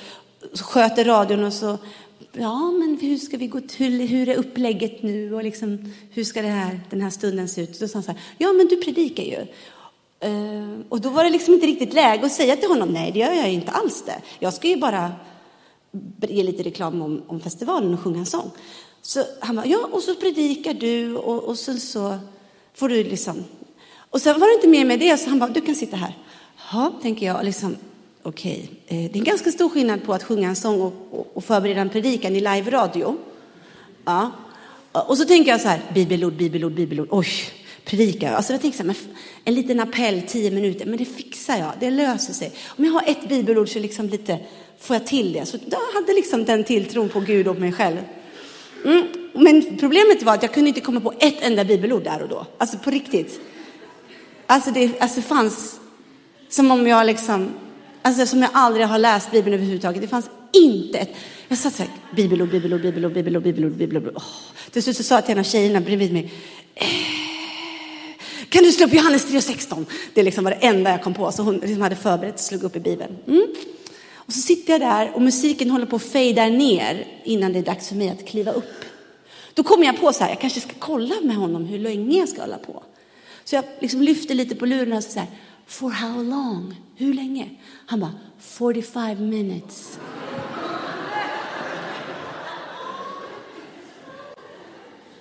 [0.52, 1.78] och sköter radion och så
[2.32, 6.42] ja, men hur ska vi gå till, hur är upplägget nu och liksom, hur ska
[6.42, 7.80] det här, den här stunden se ut?
[7.80, 9.46] Då sa han så här, ja, men du predikar ju.
[10.26, 13.20] Uh, och då var det liksom inte riktigt läge att säga till honom, nej, det
[13.20, 14.22] gör jag inte alls det.
[14.40, 15.12] Jag ska ju bara
[16.20, 18.52] ge lite reklam om, om festivalen och sjunga en sång.
[19.02, 22.18] Så han bara, ja, och så predikar du och, och sen så
[22.74, 23.44] får du liksom.
[24.10, 26.18] Och sen var det inte mer med det, så han bara, du kan sitta här.
[26.72, 27.76] Ja, tänker jag, liksom,
[28.24, 29.08] Okej, okay.
[29.08, 31.90] Det är en ganska stor skillnad på att sjunga en sång och, och förbereda en
[31.90, 33.18] predikan i live-radio.
[34.06, 34.32] Ja.
[34.92, 37.08] Och så tänker jag så här, bibelord, bibelord, bibelord.
[37.12, 37.28] Oj,
[37.86, 38.36] predika.
[38.36, 38.96] Alltså jag tänkte så här,
[39.44, 42.52] en liten appell, tio minuter, men det fixar jag, det löser sig.
[42.68, 44.40] Om jag har ett bibelord så liksom lite
[44.80, 45.46] får jag till det.
[45.46, 47.98] Så jag hade liksom den tilltron på Gud och mig själv.
[48.86, 49.08] Mm.
[49.34, 52.46] Men problemet var att jag kunde inte komma på ett enda bibelord där och då.
[52.58, 53.42] Alltså på riktigt.
[54.46, 55.80] Alltså det alltså fanns
[56.50, 57.50] som om jag liksom,
[58.02, 60.02] alltså som jag aldrig har läst Bibeln överhuvudtaget.
[60.02, 61.10] Det fanns inte ett,
[61.48, 64.16] jag satt så här, bibelord, bibelord, bibelord, bibelord, bibelord, bibelord.
[64.16, 64.24] Oh.
[64.72, 66.34] Till slut så sa jag till en av tjejerna bredvid mig,
[66.76, 66.88] eh,
[68.52, 69.86] kan du slå upp Johannes 3.16?
[70.14, 71.32] Det liksom var det enda jag kom på.
[71.32, 73.18] Så hon liksom hade förberett och slog upp i Bibeln.
[73.28, 73.48] Mm.
[74.14, 77.64] Och så sitter jag där och musiken håller på att fejda ner innan det är
[77.64, 78.86] dags för mig att kliva upp.
[79.54, 82.30] Då kommer jag på så här, jag kanske ska kolla med honom hur länge jag
[82.30, 82.84] ska hålla på.
[83.44, 85.28] Så jag liksom lyfter lite på luren och så här,
[85.68, 86.76] for how long?
[86.96, 87.50] Hur länge?
[87.86, 90.00] Han bara, 45 minutes.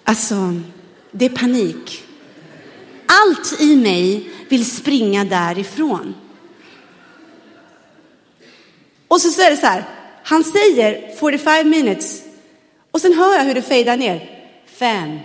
[0.05, 0.61] Alltså,
[1.11, 2.05] det är panik.
[3.11, 6.15] Allt i mig vill springa därifrån.
[9.09, 9.85] Och så, är det så här,
[10.23, 12.23] han säger 45 minutes
[12.91, 14.47] och sen hör jag hur det fejdar ner.
[14.67, 15.19] Fem,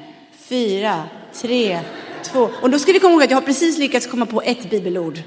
[0.48, 1.80] fyra, tre,
[2.24, 2.50] två.
[2.62, 5.20] Och då ska vi komma ihåg att jag har precis lyckats komma på ett bibelord.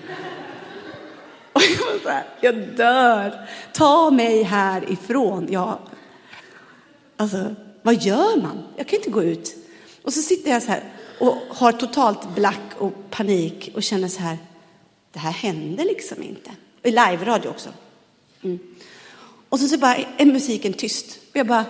[1.52, 3.48] Och jag, så här, jag dör.
[3.72, 5.48] Ta mig härifrån.
[5.50, 5.78] Jag,
[7.16, 8.62] alltså, vad gör man?
[8.76, 9.56] Jag kan inte gå ut.
[10.02, 10.82] Och så sitter jag så här
[11.18, 14.38] och har totalt black och panik och känner så här,
[15.12, 16.50] det här händer liksom inte.
[16.82, 17.68] I live-radio också.
[18.42, 18.58] Mm.
[19.48, 21.18] Och så, så bara är musiken tyst.
[21.30, 21.64] Och jag bara,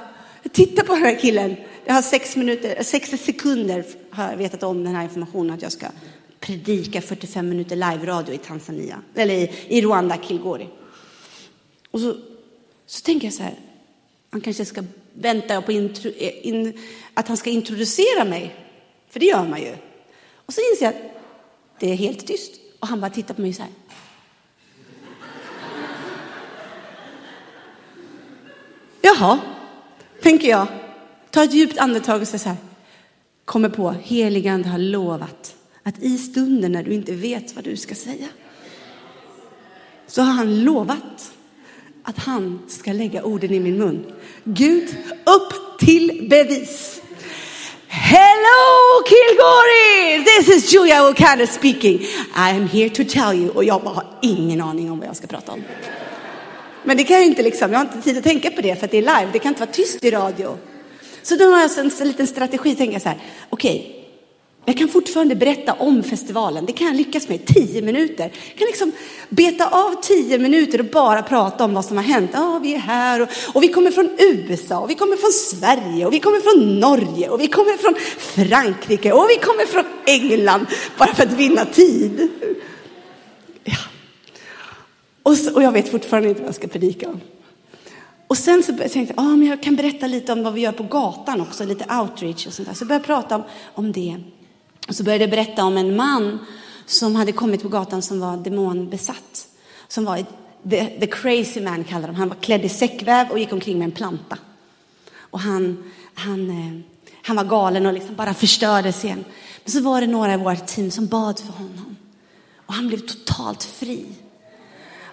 [0.52, 1.56] titta på den här killen.
[1.84, 5.72] Jag har sex minuter, 60 sekunder har jag vetat om den här informationen att jag
[5.72, 5.86] ska
[6.40, 10.68] predika 45 minuter live-radio i Tanzania, eller i, i Rwanda, Kilgori.
[11.90, 12.16] Och så,
[12.86, 13.54] så tänker jag så här,
[14.30, 16.80] han kanske ska vänta på intro, eh, in,
[17.14, 18.54] att han ska introducera mig,
[19.10, 19.76] för det gör man ju.
[20.34, 21.02] Och så inser jag att
[21.80, 23.70] det är helt tyst och han bara tittar på mig så här.
[29.00, 29.40] Jaha,
[30.22, 30.66] tänker jag.
[31.30, 32.58] Ta ett djupt andetag och säger så här.
[33.44, 37.94] Kommer på, heligande har lovat att i stunden när du inte vet vad du ska
[37.94, 38.28] säga
[40.06, 41.32] så har han lovat
[42.02, 44.12] att han ska lägga orden i min mun.
[44.44, 47.02] Gud, upp till bevis.
[48.00, 50.24] Hello Kilgore!
[50.24, 51.98] This is Julia Okada speaking.
[52.34, 53.50] I am here to tell you.
[53.50, 55.62] Och jag bara har ingen aning om vad jag ska prata om.
[56.84, 58.84] Men det kan jag inte liksom, jag har inte tid att tänka på det för
[58.84, 59.28] att det är live.
[59.32, 60.58] Det kan inte vara tyst i radio.
[61.22, 63.18] Så då har jag en, en liten strategi, tänka så här,
[63.50, 63.97] okej, okay,
[64.68, 66.66] jag kan fortfarande berätta om festivalen.
[66.66, 68.24] Det kan jag lyckas med i tio minuter.
[68.24, 68.92] Jag kan liksom
[69.28, 72.30] beta av tio minuter och bara prata om vad som har hänt.
[72.34, 76.06] Ja, vi är här och, och, vi kommer från USA och vi kommer från Sverige
[76.06, 80.66] och vi kommer från Norge och vi kommer från Frankrike och vi kommer från England
[80.98, 82.28] bara för att vinna tid.
[83.64, 83.76] Ja.
[85.22, 87.20] Och, så, och jag vet fortfarande inte vad jag ska predika om.
[88.26, 90.72] Och sen så tänkte jag, ah, men jag kan berätta lite om vad vi gör
[90.72, 92.74] på gatan också, lite outreach och sånt där.
[92.74, 93.42] Så jag började prata om,
[93.74, 94.16] om det.
[94.88, 96.38] Och så började jag berätta om en man
[96.86, 99.48] som hade kommit på gatan som var demonbesatt.
[99.88, 100.24] Som var
[100.70, 103.84] the, the crazy man kallade de Han var klädd i säckväv och gick omkring med
[103.84, 104.38] en planta.
[105.18, 106.80] Och han, han, eh,
[107.22, 109.24] han var galen och liksom bara förstörde igen.
[109.64, 111.96] Men så var det några i vårt team som bad för honom.
[112.66, 114.06] Och han blev totalt fri.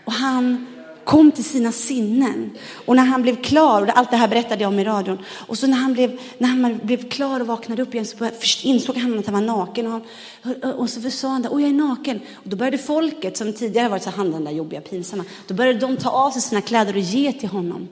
[0.06, 0.75] Och han
[1.06, 2.52] kom till sina sinnen.
[2.86, 5.58] Och när han blev klar, och allt det här berättade jag om i radion, och
[5.58, 8.30] så när han blev, när han blev klar och vaknade upp igen så
[8.63, 9.88] insåg han att han var naken.
[9.88, 10.02] Och,
[10.41, 12.20] han, och så sa han, åh jag är naken.
[12.34, 15.80] Och då började folket, som tidigare varit så han den där jobbiga, pinsamma, då började
[15.80, 17.88] de ta av sig sina kläder och ge till honom.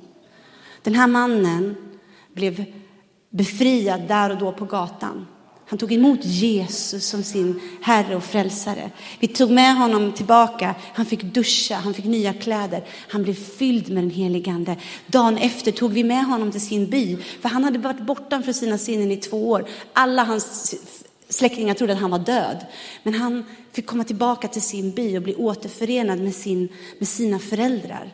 [0.81, 1.75] Den här mannen
[2.33, 2.65] blev
[3.29, 5.25] befriad där och då på gatan.
[5.65, 8.91] Han tog emot Jesus som sin Herre och frälsare.
[9.19, 10.75] Vi tog med honom tillbaka.
[10.93, 12.83] Han fick duscha, han fick nya kläder.
[13.09, 14.75] Han blev fylld med den helige Ande.
[15.07, 18.53] Dagen efter tog vi med honom till sin by, för han hade varit borta från
[18.53, 19.67] sina sinnen i två år.
[19.93, 20.75] Alla hans
[21.29, 22.65] släktingar trodde att han var död.
[23.03, 27.39] Men han fick komma tillbaka till sin by och bli återförenad med, sin, med sina
[27.39, 28.13] föräldrar.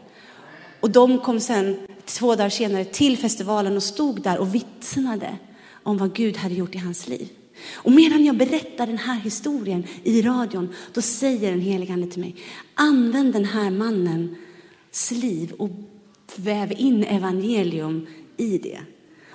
[0.79, 5.37] Och de kom sen två dagar senare till festivalen och stod där och vittnade
[5.83, 7.29] om vad Gud hade gjort i hans liv.
[7.73, 12.21] Och medan jag berättar den här historien i radion, då säger den helige Ande till
[12.21, 12.35] mig,
[12.73, 15.69] använd den här mannens liv och
[16.35, 18.79] väv in evangelium i det.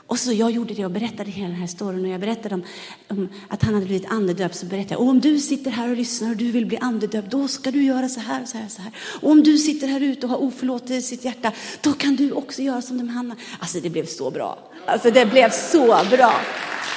[0.07, 2.63] Och så jag gjorde det och berättade hela den här storyn och jag berättade om,
[3.09, 5.97] om att han hade blivit andedöpt så berättade jag, och om du sitter här och
[5.97, 8.83] lyssnar och du vill bli andedöpt, då ska du göra så här, så här, så
[8.83, 8.93] här.
[9.21, 12.33] Och om du sitter här ute och har oförlåtelse i sitt hjärta, då kan du
[12.33, 13.37] också göra som de andra.
[13.59, 14.59] Alltså det blev så bra.
[14.87, 16.41] Alltså det blev så bra.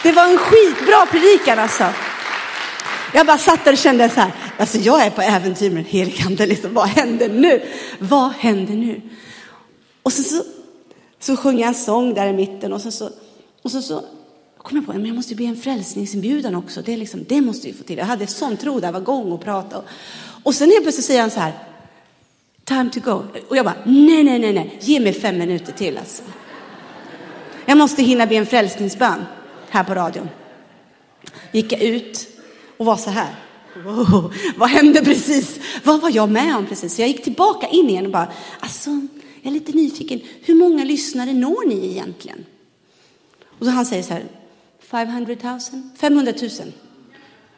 [0.03, 1.85] Det var en skitbra predikan alltså.
[3.13, 5.91] Jag bara satt där och kände så här, alltså jag är på äventyr med den
[5.91, 7.61] helige Ande, liksom, vad händer nu?
[7.99, 9.01] Vad händer nu?
[10.03, 10.43] Och så, så,
[11.19, 13.10] så sjöng jag en sång där i mitten och sen så,
[13.62, 14.03] och så, så
[14.58, 16.82] kom jag på att jag måste be en frälsningsinbjudan också.
[16.82, 17.97] Det, liksom, det måste vi få till.
[17.97, 19.77] Jag hade sån tro där, var gång och prata.
[19.77, 19.86] Och,
[20.43, 21.53] och sen helt plötsligt säger han så här,
[22.63, 23.23] time to go.
[23.49, 26.23] Och jag bara, nej, nej, nej, nej, ge mig fem minuter till alltså.
[27.65, 29.25] Jag måste hinna be en frälsningsbön
[29.69, 30.30] här på radion.
[31.51, 32.27] Gick jag ut
[32.77, 33.36] och var så här.
[33.86, 35.60] Wow, vad hände precis?
[35.84, 36.95] Vad var jag med om precis?
[36.95, 38.27] Så jag gick tillbaka in igen och bara,
[38.60, 38.89] alltså,
[39.41, 40.21] jag är lite nyfiken.
[40.41, 42.45] Hur många lyssnare når ni egentligen?
[43.60, 44.23] Och så han säger så här,
[44.80, 45.60] 500 000?
[45.97, 46.52] 500 000.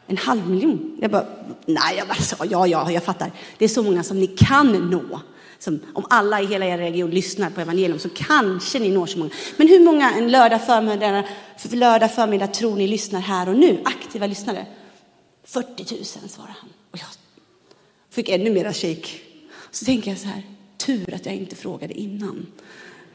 [0.06, 0.98] En halv miljon.
[1.00, 1.26] Jag bara,
[1.66, 3.32] nej, jag bara, sa ja, ja, jag fattar.
[3.58, 5.20] Det är så många som ni kan nå.
[5.58, 9.18] Som, om alla i hela er region lyssnar på evangelium så kanske ni når så
[9.18, 9.30] många.
[9.56, 11.24] Men hur många en lördag förmiddag,
[11.72, 13.80] lördag förmiddag tror ni lyssnar här och nu?
[13.84, 14.66] Aktiva lyssnare?
[15.44, 16.70] 40 000 svarar han.
[16.90, 17.08] Och jag
[18.10, 19.22] fick ännu mera kik.
[19.70, 20.42] Så tänker jag så här,
[20.86, 22.46] tur att jag inte frågade innan.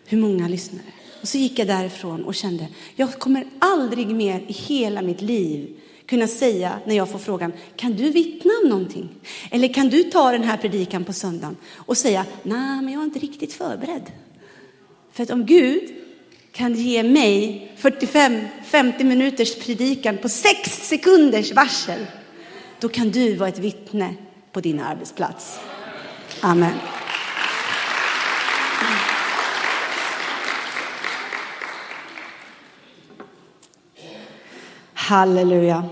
[0.06, 0.86] Hur många lyssnare?
[1.22, 5.78] Och så gick jag därifrån och kände, jag kommer aldrig mer i hela mitt liv
[6.06, 9.10] kunna säga när jag får frågan, kan du vittna om någonting?
[9.52, 13.06] Eller kan du ta den här predikan på söndagen och säga, nej, men jag är
[13.06, 14.12] inte riktigt förberedd.
[15.12, 15.96] För att om Gud
[16.52, 22.06] kan ge mig 45-50 minuters predikan på 6 sekunders varsel,
[22.80, 24.16] då kan du vara ett vittne
[24.52, 25.60] på din arbetsplats.
[26.42, 26.74] Amen.
[35.06, 35.84] Halleluja.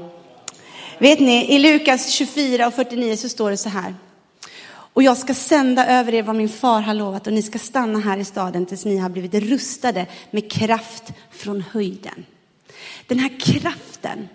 [0.98, 3.96] Vet ni, i Lukas 24 och 49 så står det så här.
[4.68, 8.00] Och jag ska sända över er vad min far har lovat och ni ska stanna
[8.00, 12.26] här i staden tills ni har blivit rustade med kraft från höjden.
[13.08, 14.30] Den här kraften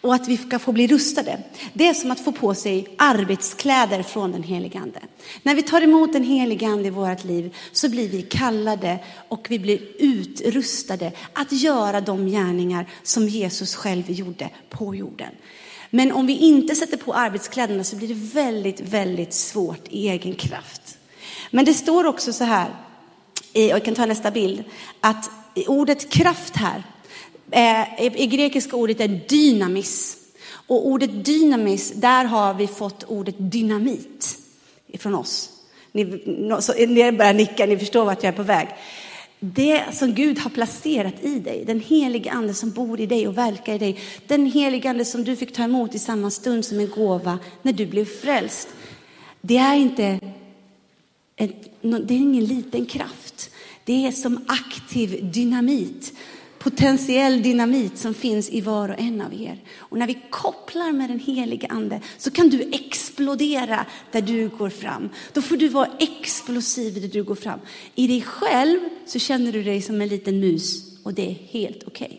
[0.00, 1.38] och att vi ska få bli rustade,
[1.72, 5.00] det är som att få på sig arbetskläder från den helige Ande.
[5.42, 9.46] När vi tar emot den helige Ande i vårt liv så blir vi kallade och
[9.50, 15.30] vi blir utrustade att göra de gärningar som Jesus själv gjorde på jorden.
[15.90, 20.34] Men om vi inte sätter på arbetskläderna så blir det väldigt, väldigt svårt i egen
[20.34, 20.98] kraft.
[21.50, 22.68] Men det står också så här,
[23.54, 24.64] och jag kan ta nästa bild,
[25.00, 25.30] att
[25.66, 26.82] ordet kraft här,
[27.50, 30.16] Eh, i grekiska ordet är dynamis.
[30.66, 34.38] Och ordet dynamis, där har vi fått ordet dynamit
[34.86, 35.50] ifrån oss.
[35.92, 36.04] Ni,
[36.86, 38.68] ni börjar nicka, ni förstår vart jag är på väg.
[39.40, 43.38] Det som Gud har placerat i dig, den helige ande som bor i dig och
[43.38, 46.80] verkar i dig, den helige ande som du fick ta emot i samma stund som
[46.80, 48.68] en gåva när du blev frälst.
[49.40, 50.20] Det är inte
[51.36, 53.50] ett, det är ingen liten kraft.
[53.84, 56.12] Det är som aktiv dynamit
[56.58, 59.62] potentiell dynamit som finns i var och en av er.
[59.78, 64.70] Och när vi kopplar med den helige ande så kan du explodera där du går
[64.70, 65.08] fram.
[65.32, 67.60] Då får du vara explosiv där du går fram.
[67.94, 71.82] I dig själv så känner du dig som en liten mus och det är helt
[71.86, 72.06] okej.
[72.06, 72.18] Okay.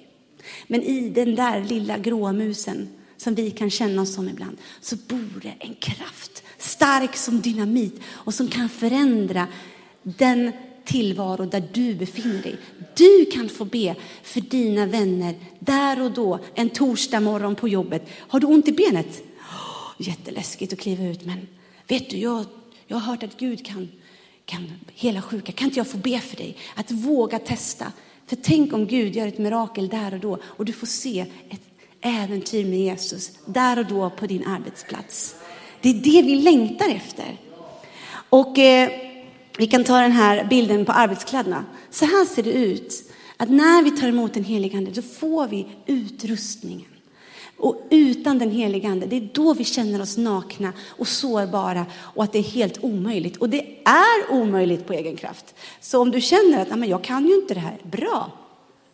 [0.68, 4.96] Men i den där lilla gråa musen som vi kan känna oss som ibland så
[4.96, 9.48] bor det en kraft stark som dynamit och som kan förändra
[10.04, 10.52] den
[10.90, 12.58] tillvaro där du befinner dig.
[12.96, 18.10] Du kan få be för dina vänner där och då, en torsdag morgon på jobbet.
[18.18, 19.24] Har du ont i benet?
[19.40, 21.48] Oh, jätteläskigt att kliva ut, men
[21.88, 22.46] vet du, jag,
[22.88, 23.90] jag har hört att Gud kan,
[24.46, 25.52] kan hela sjuka.
[25.52, 26.58] Kan inte jag få be för dig?
[26.76, 27.92] Att våga testa.
[28.28, 31.62] För tänk om Gud gör ett mirakel där och då och du får se ett
[32.02, 35.36] äventyr med Jesus där och då på din arbetsplats.
[35.82, 37.38] Det är det vi längtar efter.
[38.30, 39.09] Och eh,
[39.60, 41.66] vi kan ta den här bilden på arbetskläderna.
[41.90, 43.12] Så här ser det ut.
[43.38, 46.92] Att när vi tar emot den helige ande, då får vi utrustningen.
[47.58, 52.24] Och utan den helige ande, det är då vi känner oss nakna och sårbara och
[52.24, 53.38] att det är helt omöjligt.
[53.38, 55.56] Och det är omöjligt på egen kraft.
[55.82, 58.32] Så om du känner att jag kan ju inte det här, bra.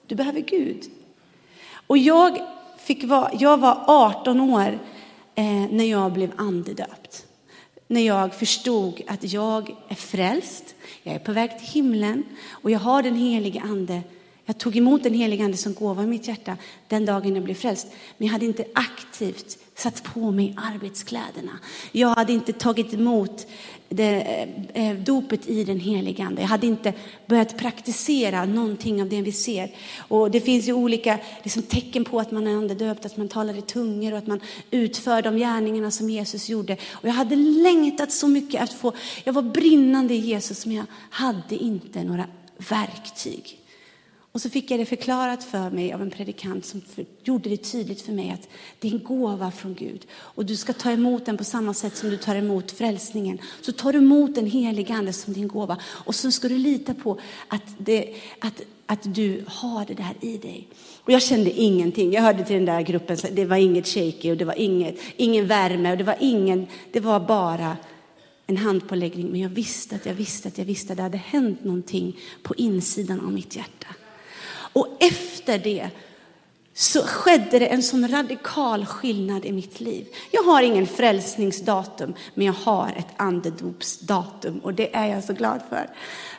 [0.07, 0.83] Du behöver Gud.
[1.87, 2.41] Och jag,
[2.77, 4.79] fick vara, jag var 18 år
[5.35, 7.25] eh, när jag blev andedöpt
[7.87, 12.79] när jag förstod att jag är frälst, jag är på väg till himlen och jag
[12.79, 14.01] har den helige ande.
[14.45, 17.55] Jag tog emot den helige ande som gåva i mitt hjärta den dagen jag blev
[17.55, 17.87] frälst.
[18.17, 21.59] Men jag hade inte aktivt satt på mig arbetskläderna.
[21.91, 23.47] Jag hade inte tagit emot
[23.89, 26.41] det, eh, dopet i den helige ande.
[26.41, 26.93] Jag hade inte
[27.25, 29.71] börjat praktisera någonting av det vi ser.
[29.97, 33.57] Och det finns ju olika liksom, tecken på att man är andedöpt, att man talar
[33.57, 34.39] i tungor och att man
[34.71, 36.77] utför de gärningarna som Jesus gjorde.
[36.91, 38.93] Och jag hade längtat så mycket att få,
[39.23, 42.25] jag var brinnande i Jesus men jag hade inte några
[42.57, 43.64] verktyg.
[44.35, 46.81] Och så fick jag det förklarat för mig av en predikant som
[47.23, 50.07] gjorde det tydligt för mig att det är en gåva från Gud.
[50.13, 53.37] Och du ska ta emot den på samma sätt som du tar emot frälsningen.
[53.61, 55.77] Så tar du emot den helige ande som din gåva.
[55.83, 60.37] Och så ska du lita på att, det, att, att du har det där i
[60.37, 60.67] dig.
[61.03, 62.11] Och jag kände ingenting.
[62.11, 65.47] Jag hörde till den där gruppen, det var inget shaky och det var inget, ingen
[65.47, 67.77] värme och det var ingen, det var bara
[68.47, 69.31] en handpåläggning.
[69.31, 72.55] Men jag visste att jag visste att jag visste att det hade hänt någonting på
[72.55, 73.87] insidan av mitt hjärta.
[74.75, 75.89] Och efter det
[76.73, 80.07] så skedde det en sån radikal skillnad i mitt liv.
[80.31, 85.61] Jag har ingen frälsningsdatum, men jag har ett andedopsdatum och det är jag så glad
[85.69, 85.89] för.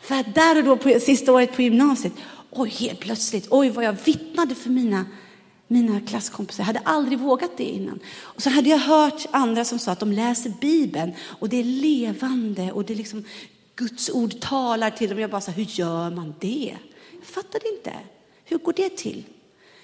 [0.03, 2.12] För att där och då på sista året på gymnasiet,
[2.51, 5.05] oj helt plötsligt, oj vad jag vittnade för mina,
[5.66, 6.62] mina klasskompisar.
[6.62, 8.01] Jag hade aldrig vågat det innan.
[8.20, 11.64] Och så hade jag hört andra som sa att de läser Bibeln och det är
[11.64, 13.24] levande och det är liksom
[13.76, 15.18] Guds ord talar till dem.
[15.18, 16.76] Jag bara så hur gör man det?
[17.12, 17.93] Jag fattade inte.
[18.49, 19.24] Hur går det till?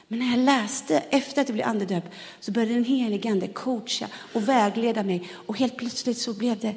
[0.08, 2.08] Men när jag läste efter att jag blev andedöpt
[2.40, 6.74] så började den helige ande coacha och vägleda mig och helt plötsligt så blev det,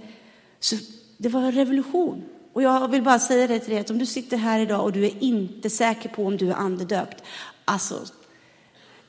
[0.59, 0.75] så
[1.17, 2.23] det var en revolution.
[2.53, 4.91] Och jag vill bara säga det till dig att om du sitter här idag och
[4.91, 7.23] du är inte säker på om du är andedöpt,
[7.65, 7.99] alltså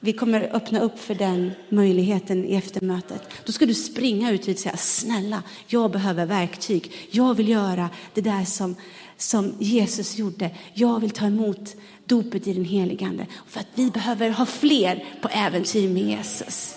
[0.01, 3.22] vi kommer öppna upp för den möjligheten i eftermötet.
[3.45, 6.93] Då ska du springa ut och säga snälla, jag behöver verktyg.
[7.11, 8.77] Jag vill göra det där som,
[9.16, 10.51] som Jesus gjorde.
[10.74, 11.77] Jag vill ta emot
[12.07, 13.27] dopet i den helige Ande.
[13.49, 16.75] För att vi behöver ha fler på äventyr med Jesus.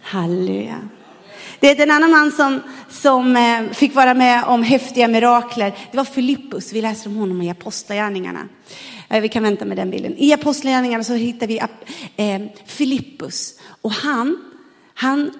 [0.00, 0.88] Halleluja.
[1.60, 2.60] Det är en annan man som,
[2.90, 5.74] som eh, fick vara med om häftiga mirakler.
[5.90, 6.72] Det var Filippus.
[6.72, 8.48] Vi läser om honom i Apostlagärningarna.
[9.08, 10.14] Eh, vi kan vänta med den bilden.
[10.16, 11.60] I Apostlagärningarna så hittar vi
[12.16, 13.60] eh, Filippus.
[13.82, 14.38] Och han,
[14.94, 15.30] han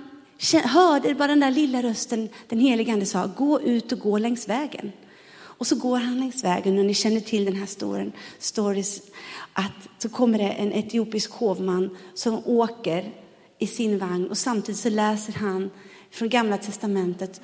[0.65, 4.49] hörde bara den där lilla rösten, den helige ande sa, gå ut och gå längs
[4.49, 4.93] vägen.
[5.59, 9.03] Och så går han längs vägen och ni känner till den här storyn, stories,
[9.53, 13.13] att så kommer det en etiopisk hovman som åker
[13.59, 15.71] i sin vagn och samtidigt så läser han
[16.11, 17.41] från gamla testamentet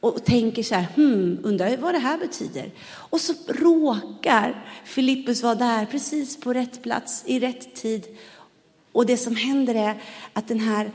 [0.00, 2.70] och tänker så här, hmm, undrar vad det här betyder.
[2.86, 8.04] Och så råkar Filippus vara där precis på rätt plats i rätt tid.
[8.92, 10.90] Och det som händer är att den här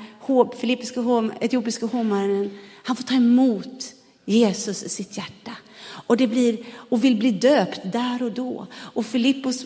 [0.60, 3.94] filippiska, etiopiska hovmannen, han får ta emot
[4.26, 5.52] Jesus i sitt hjärta
[5.90, 6.58] och, det blir,
[6.90, 8.68] och vill bli döpt där och då.
[8.74, 9.66] Och Filippos,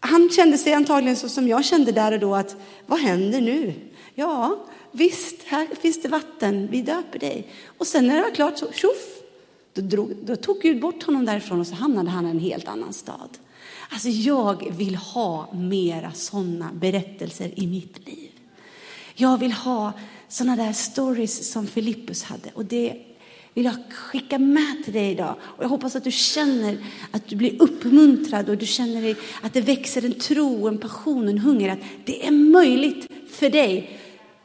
[0.00, 2.56] han kände sig antagligen så som jag kände där och då att
[2.86, 3.74] vad händer nu?
[4.14, 7.46] Ja, visst, här finns det vatten, vi döper dig.
[7.78, 9.20] Och sen när det var klart så tjoff,
[9.74, 12.68] då, drog, då tog Gud bort honom därifrån och så hamnade han i en helt
[12.68, 13.38] annan stad.
[13.90, 18.30] Alltså jag vill ha mera sådana berättelser i mitt liv.
[19.14, 19.92] Jag vill ha
[20.28, 22.50] sådana där stories som Filippus hade.
[22.54, 23.02] Och det
[23.54, 25.34] vill jag skicka med till dig idag.
[25.42, 26.78] Och jag hoppas att du känner
[27.10, 31.38] att du blir uppmuntrad och du känner att det växer en tro, en passion, en
[31.38, 31.68] hunger.
[31.68, 34.00] Att det är möjligt för dig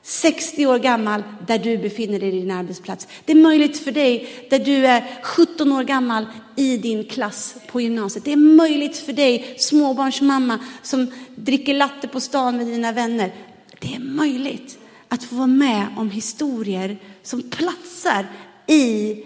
[0.06, 3.08] 60 år gammal där du befinner dig i din arbetsplats.
[3.26, 6.26] Det är möjligt för dig där du är 17 år gammal
[6.56, 8.26] i din klass på gymnasiet.
[8.26, 13.34] Det är möjligt för dig småbarnsmamma som dricker latte på stan med dina vänner.
[13.80, 14.78] Det är möjligt
[15.10, 18.28] att få vara med om historier som platsar
[18.68, 19.24] i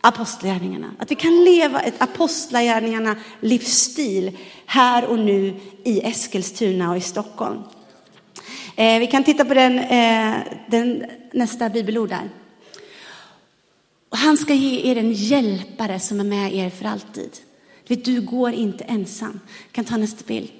[0.00, 0.94] apostlagärningarna.
[0.98, 7.62] Att vi kan leva ett apostlärningarna livsstil här och nu i Eskilstuna och i Stockholm.
[8.76, 10.36] Eh, vi kan titta på den, eh,
[10.70, 12.30] den nästa bibelord där.
[14.08, 17.30] Och han ska ge er en hjälpare som är med er för alltid.
[17.86, 19.40] Du, vet, du går inte ensam.
[19.66, 20.50] Jag kan ta nästa bild.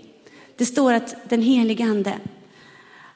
[0.57, 2.19] Det står att den helige ande,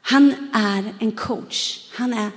[0.02, 1.88] han är en coach.
[1.92, 2.30] Han är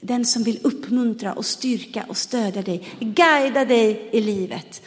[0.00, 4.82] den som vill uppmuntra och styrka och stödja dig, guida dig i livet.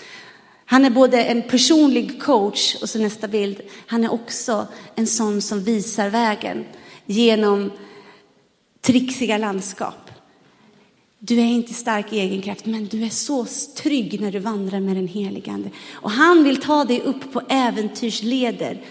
[0.65, 5.41] Han är både en personlig coach och så nästa bild, han är också en sån
[5.41, 6.65] som visar vägen
[7.05, 7.71] genom
[8.81, 10.11] trixiga landskap.
[11.19, 13.45] Du är inte stark i egen kraft, men du är så
[13.75, 15.69] trygg när du vandrar med den helige Ande.
[15.91, 18.81] Och han vill ta dig upp på äventyrsleder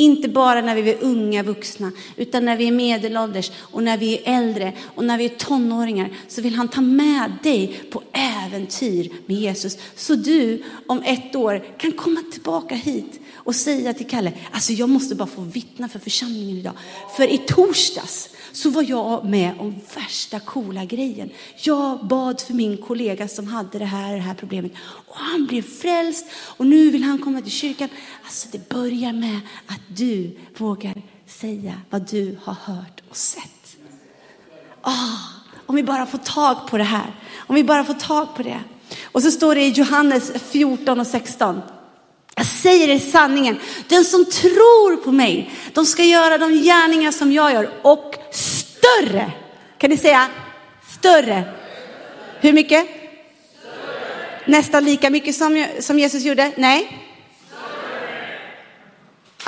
[0.00, 4.18] inte bara när vi är unga vuxna, utan när vi är medelålders och när vi
[4.18, 9.12] är äldre och när vi är tonåringar så vill han ta med dig på äventyr
[9.26, 9.78] med Jesus.
[9.96, 14.88] Så du om ett år kan komma tillbaka hit och säga till Kalle, alltså jag
[14.88, 16.74] måste bara få vittna för församlingen idag.
[17.16, 21.30] För i torsdags så var jag med om värsta coola grejen.
[21.62, 24.72] Jag bad för min kollega som hade det här, det här problemet
[25.06, 27.88] och han blev frälst och nu vill han komma till kyrkan.
[28.24, 33.76] Alltså det börjar med att du vågar säga vad du har hört och sett.
[34.82, 35.14] Oh,
[35.66, 38.60] om vi bara får tag på det här, om vi bara får tag på det.
[39.04, 41.60] Och så står det i Johannes 14 och 16.
[42.36, 43.58] Jag säger er sanningen,
[43.88, 49.32] den som tror på mig, de ska göra de gärningar som jag gör och större.
[49.78, 50.28] Kan ni säga
[50.98, 51.44] större?
[52.40, 52.86] Hur mycket?
[52.86, 54.46] Större.
[54.46, 56.52] Nästan lika mycket som, som Jesus gjorde?
[56.56, 57.07] Nej?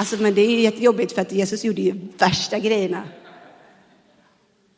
[0.00, 3.02] Alltså, men det är jättejobbigt för att Jesus gjorde ju värsta grejerna.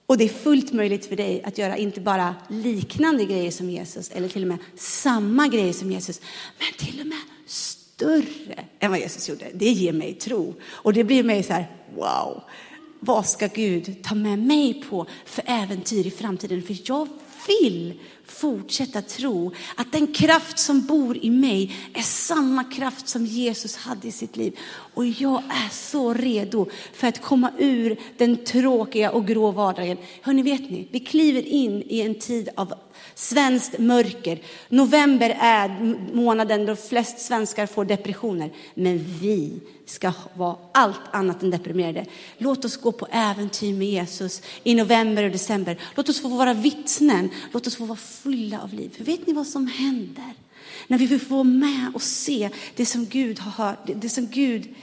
[0.06, 4.10] Och det är fullt möjligt för dig att göra inte bara liknande grejer som Jesus
[4.10, 6.20] eller till och med samma grejer som Jesus,
[6.58, 9.50] men till och med större än vad Jesus gjorde.
[9.54, 12.42] Det ger mig tro och det blir mig så här, wow,
[13.00, 16.62] vad ska Gud ta med mig på för äventyr i framtiden?
[16.62, 17.08] För jag
[17.46, 23.76] vill fortsätta tro att den kraft som bor i mig är samma kraft som Jesus
[23.76, 24.58] hade i sitt liv.
[24.94, 29.96] Och jag är så redo för att komma ur den tråkiga och grå vardagen.
[30.22, 32.74] Hörrni, vet ni, vi kliver in i en tid av
[33.22, 34.38] svenskt mörker.
[34.68, 35.68] November är
[36.14, 38.52] månaden då flest svenskar får depressioner.
[38.74, 42.06] Men vi ska vara allt annat än deprimerade.
[42.38, 45.78] Låt oss gå på äventyr med Jesus i november och december.
[45.94, 47.30] Låt oss få vara vittnen.
[47.52, 48.94] Låt oss få vara fulla av liv.
[48.96, 50.34] För vet ni vad som händer?
[50.86, 54.74] När vi får vara med och se det som Gud har hört, det som Gud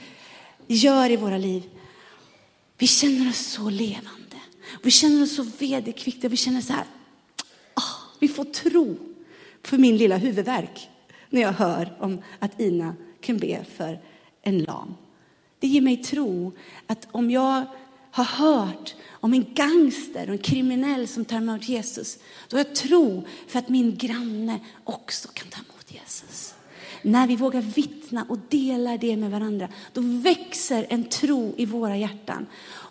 [0.66, 1.62] gör i våra liv.
[2.78, 4.36] Vi känner oss så levande.
[4.82, 6.28] Vi känner oss så vederkvickta.
[6.28, 6.84] Vi känner så här,
[8.20, 8.96] vi får tro
[9.62, 10.88] för min lilla huvudvärk
[11.30, 14.00] när jag hör om att Ina kan be för
[14.42, 14.94] en lam.
[15.58, 16.52] Det ger mig tro
[16.86, 17.64] att om jag
[18.10, 22.18] har hört om en gangster och en kriminell som tar emot Jesus,
[22.48, 26.54] då har jag tro för att min granne också kan ta emot Jesus.
[27.02, 31.96] När vi vågar vittna och dela det med varandra, då växer en tro i våra
[31.96, 32.46] hjärtan.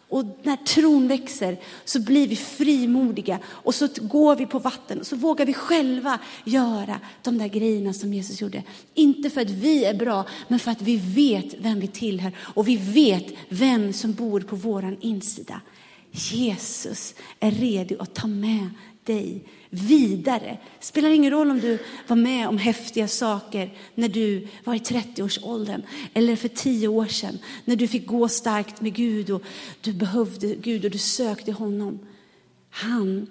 [0.10, 5.08] Och när tron växer så blir vi frimodiga och så går vi på vatten och
[5.08, 8.64] så vågar vi själva göra de där grejerna som Jesus gjorde.
[8.94, 12.68] Inte för att vi är bra, men för att vi vet vem vi tillhör och
[12.68, 15.62] vi vet vem som bor på våran insida.
[16.12, 18.70] Jesus är redo att ta med
[19.10, 20.58] dig vidare.
[20.80, 25.82] Spelar ingen roll om du var med om häftiga saker när du var i 30-årsåldern
[26.14, 29.44] eller för tio år sedan när du fick gå starkt med Gud och
[29.82, 32.00] du behövde Gud och du sökte honom.
[32.70, 33.28] Han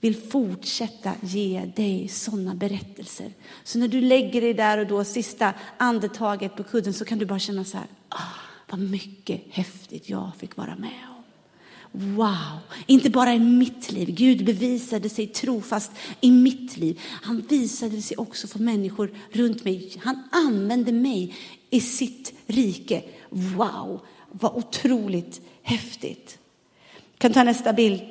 [0.00, 3.32] vill fortsätta ge dig sådana berättelser.
[3.64, 7.26] Så när du lägger dig där och då sista andetaget på kudden så kan du
[7.26, 11.15] bara känna så här, ah, vad mycket häftigt jag fick vara med om.
[11.98, 14.10] Wow, inte bara i mitt liv.
[14.10, 15.90] Gud bevisade sig trofast
[16.20, 17.00] i mitt liv.
[17.22, 20.00] Han visade sig också för människor runt mig.
[20.04, 21.34] Han använde mig
[21.70, 23.04] i sitt rike.
[23.30, 26.38] Wow, vad otroligt häftigt.
[27.12, 28.02] Jag kan ta nästa bild.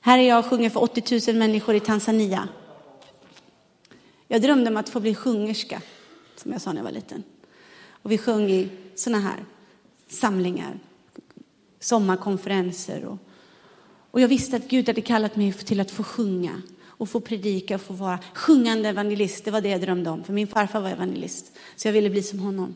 [0.00, 2.48] Här är jag och sjunger för 80 000 människor i Tanzania.
[4.28, 5.82] Jag drömde om att få bli sjungerska,
[6.36, 7.22] som jag sa när jag var liten.
[7.90, 9.44] Och vi sjöng i sådana här
[10.08, 10.78] samlingar
[11.86, 13.04] sommarkonferenser.
[13.04, 13.18] Och,
[14.10, 17.74] och jag visste att Gud hade kallat mig till att få sjunga och få predika
[17.74, 19.44] och få vara sjungande evangelist.
[19.44, 21.52] Det var det jag drömde om, för min farfar var evangelist.
[21.76, 22.74] Så jag ville bli som honom.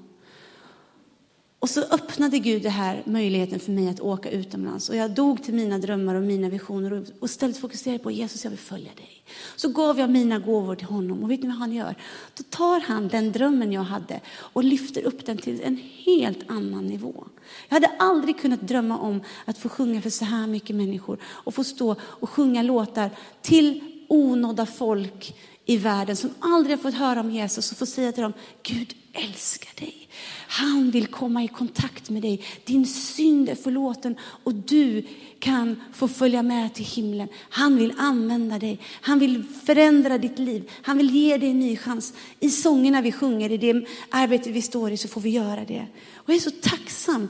[1.61, 4.89] Och så öppnade Gud det här möjligheten för mig att åka utomlands.
[4.89, 8.51] Och jag dog till mina drömmar och mina visioner och istället fokuserade på Jesus, jag
[8.51, 9.23] vill följa dig.
[9.57, 11.95] Så gav jag mina gåvor till honom och vet ni vad han gör?
[12.37, 16.87] Då tar han den drömmen jag hade och lyfter upp den till en helt annan
[16.87, 17.25] nivå.
[17.69, 21.55] Jag hade aldrig kunnat drömma om att få sjunga för så här mycket människor och
[21.55, 23.11] få stå och sjunga låtar
[23.43, 25.35] till onådda folk
[25.71, 28.95] i världen som aldrig har fått höra om Jesus och får säga till dem, Gud
[29.13, 30.09] älskar dig.
[30.49, 32.45] Han vill komma i kontakt med dig.
[32.65, 35.07] Din synd är förlåten och du
[35.39, 37.29] kan få följa med till himlen.
[37.51, 38.81] Han vill använda dig.
[39.01, 40.71] Han vill förändra ditt liv.
[40.83, 42.13] Han vill ge dig en ny chans.
[42.41, 45.87] I sångerna vi sjunger, i det arbete vi står i så får vi göra det.
[46.15, 47.29] Och jag är så tacksam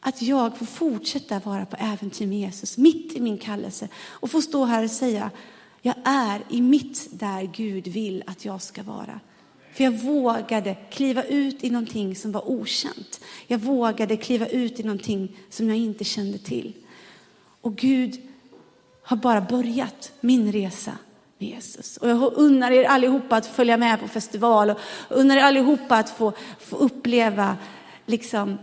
[0.00, 4.42] att jag får fortsätta vara på äventyr med Jesus mitt i min kallelse och få
[4.42, 5.30] stå här och säga
[5.82, 9.20] jag är i mitt där Gud vill att jag ska vara.
[9.72, 13.20] För jag vågade kliva ut i någonting som var okänt.
[13.46, 16.72] Jag vågade kliva ut i någonting som jag inte kände till.
[17.60, 18.20] Och Gud
[19.02, 20.92] har bara börjat min resa
[21.38, 21.96] med Jesus.
[21.96, 24.78] Och jag unnar er allihopa att följa med på festival och
[25.08, 27.56] unnar er allihopa att få, få uppleva
[28.06, 28.58] liksom,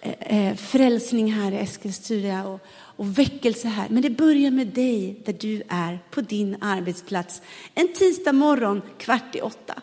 [0.00, 2.60] eh, eh frälsning här i Eskilstuna och,
[2.96, 3.88] och väckelse här.
[3.88, 7.42] Men det börjar med dig där du är på din arbetsplats.
[7.74, 9.82] En tisdag morgon kvart i åtta.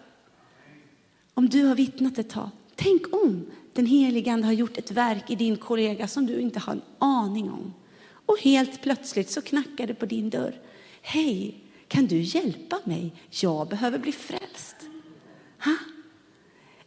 [1.34, 5.30] Om du har vittnat ett tag, tänk om den helige Ande har gjort ett verk
[5.30, 7.74] i din kollega som du inte har en aning om.
[8.26, 10.62] Och helt plötsligt så knackar det på din dörr.
[11.02, 13.14] Hej, kan du hjälpa mig?
[13.30, 14.76] Jag behöver bli frälst.
[15.64, 15.76] Ha?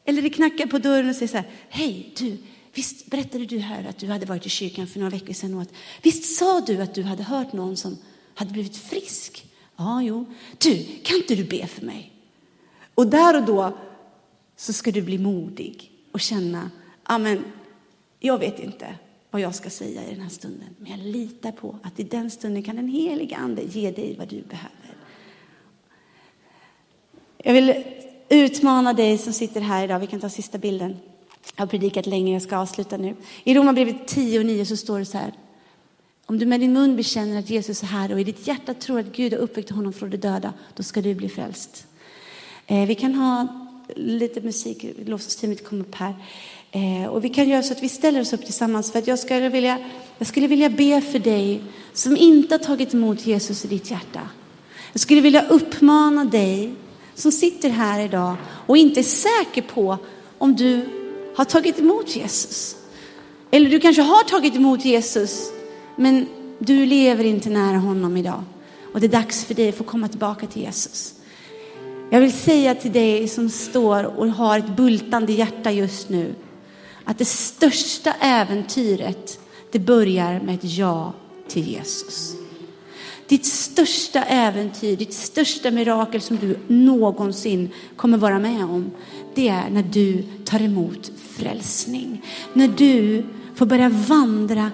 [0.04, 2.36] Eller det knackar på dörren och säger så här, hej du,
[2.76, 5.62] visst berättade du här att du hade varit i kyrkan för några veckor sedan och
[5.62, 5.72] att,
[6.02, 7.98] visst sa du att du hade hört någon som
[8.34, 9.46] hade blivit frisk?
[9.76, 10.24] Ja, jo.
[10.58, 12.12] Du, kan inte du be för mig?
[12.94, 13.78] Och där och då
[14.56, 16.70] så ska du bli modig och känna,
[17.08, 17.44] ja men
[18.20, 18.94] jag vet inte
[19.30, 22.30] vad jag ska säga i den här stunden, men jag litar på att i den
[22.30, 24.96] stunden kan den heliga ande ge dig vad du behöver.
[27.38, 27.84] Jag vill
[28.28, 29.98] utmana dig som sitter här idag.
[29.98, 30.96] Vi kan ta sista bilden.
[31.54, 33.16] Jag har predikat länge, jag ska avsluta nu.
[33.44, 35.32] I Romarbrevet 10 och 9 så står det så här.
[36.26, 39.00] Om du med din mun bekänner att Jesus är Herre och i ditt hjärta tror
[39.00, 41.86] att Gud har uppväckt honom från de döda, då ska du bli frälst.
[42.66, 43.46] Eh, vi kan ha
[43.96, 46.14] lite musik, lovsångsteamet kommer upp här.
[46.70, 49.18] Eh, och vi kan göra så att vi ställer oss upp tillsammans för att jag
[49.18, 49.78] skulle vilja,
[50.18, 54.28] jag skulle vilja be för dig som inte har tagit emot Jesus i ditt hjärta.
[54.92, 56.74] Jag skulle vilja uppmana dig
[57.14, 58.36] som sitter här idag
[58.66, 59.98] och inte är säker på
[60.38, 60.88] om du
[61.36, 62.76] har tagit emot Jesus.
[63.50, 65.50] Eller du kanske har tagit emot Jesus,
[65.96, 66.28] men
[66.58, 68.42] du lever inte nära honom idag.
[68.92, 71.14] Och det är dags för dig att få komma tillbaka till Jesus.
[72.10, 76.34] Jag vill säga till dig som står och har ett bultande hjärta just nu,
[77.04, 79.40] att det största äventyret,
[79.72, 81.12] det börjar med ett ja
[81.48, 82.34] till Jesus.
[83.28, 88.90] Ditt största äventyr, ditt största mirakel som du någonsin kommer vara med om,
[89.34, 92.22] det är när du tar emot frälsning.
[92.52, 93.24] När du
[93.54, 94.70] får börja vandra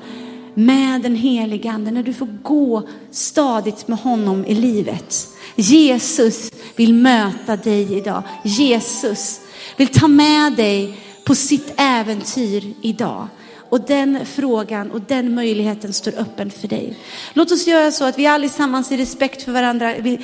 [0.54, 5.28] med den helige ande, när du får gå stadigt med honom i livet.
[5.56, 8.22] Jesus vill möta dig idag.
[8.44, 9.40] Jesus
[9.76, 13.28] vill ta med dig på sitt äventyr idag.
[13.72, 16.98] Och den frågan och den möjligheten står öppen för dig.
[17.32, 20.18] Låt oss göra så att vi allesammans i respekt för varandra, vi,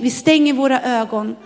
[0.00, 1.36] vi stänger våra ögon.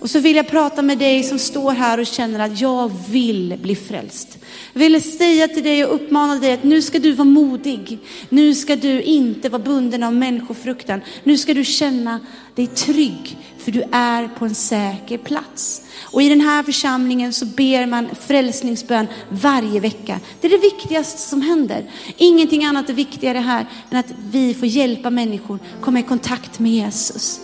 [0.00, 3.58] Och så vill jag prata med dig som står här och känner att jag vill
[3.62, 4.38] bli frälst.
[4.72, 7.98] Jag vill säga till dig och uppmana dig att nu ska du vara modig.
[8.28, 11.00] Nu ska du inte vara bunden av människofruktan.
[11.24, 12.20] Nu ska du känna
[12.54, 15.82] dig trygg för du är på en säker plats.
[16.02, 20.20] Och i den här församlingen så ber man frälsningsbön varje vecka.
[20.40, 21.90] Det är det viktigaste som händer.
[22.16, 26.72] Ingenting annat är viktigare här än att vi får hjälpa människor komma i kontakt med
[26.72, 27.40] Jesus.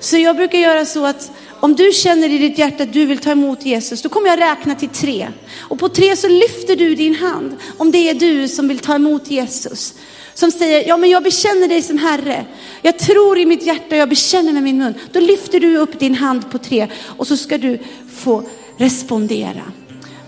[0.00, 3.18] Så jag brukar göra så att om du känner i ditt hjärta att du vill
[3.18, 5.28] ta emot Jesus, då kommer jag räkna till tre.
[5.58, 8.94] Och på tre så lyfter du din hand om det är du som vill ta
[8.94, 9.94] emot Jesus.
[10.34, 12.46] Som säger, ja men jag bekänner dig som Herre.
[12.82, 14.94] Jag tror i mitt hjärta och jag bekänner med min mun.
[15.12, 17.78] Då lyfter du upp din hand på tre och så ska du
[18.16, 18.42] få
[18.76, 19.62] respondera.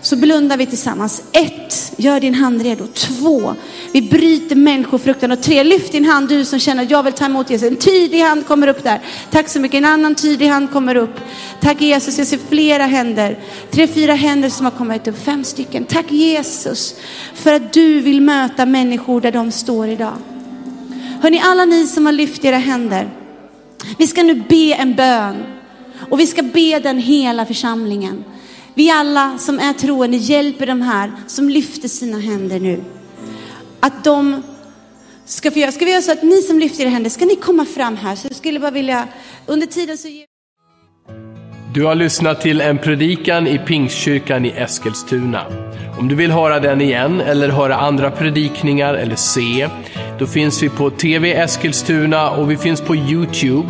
[0.01, 1.23] Så blundar vi tillsammans.
[1.31, 2.87] Ett, gör din hand redo.
[2.87, 3.55] Två,
[3.91, 5.31] vi bryter människofruktan.
[5.31, 7.67] Och tre, lyft din hand du som känner att jag vill ta emot Jesus.
[7.67, 9.01] En tydlig hand kommer upp där.
[9.31, 9.77] Tack så mycket.
[9.77, 11.19] En annan tydlig hand kommer upp.
[11.61, 13.39] Tack Jesus, jag ser flera händer.
[13.71, 15.23] Tre, fyra händer som har kommit upp.
[15.23, 15.85] Fem stycken.
[15.85, 16.95] Tack Jesus
[17.33, 20.13] för att du vill möta människor där de står idag.
[21.21, 23.09] Hörni, alla ni som har lyft era händer.
[23.97, 25.43] Vi ska nu be en bön.
[26.09, 28.23] Och vi ska be den hela församlingen.
[28.73, 32.83] Vi alla som är troende hjälper de här som lyfter sina händer nu.
[33.79, 34.43] Att de
[35.25, 37.35] ska få göra, ska vi göra så att ni som lyfter era händer, ska ni
[37.35, 38.15] komma fram här?
[38.15, 39.07] Så jag skulle bara vilja,
[39.45, 40.07] under tiden så...
[41.73, 45.45] Du har lyssnat till en predikan i Pingstkyrkan i Eskilstuna.
[45.99, 49.69] Om du vill höra den igen eller höra andra predikningar eller se,
[50.19, 53.69] då finns vi på TV Eskilstuna och vi finns på Youtube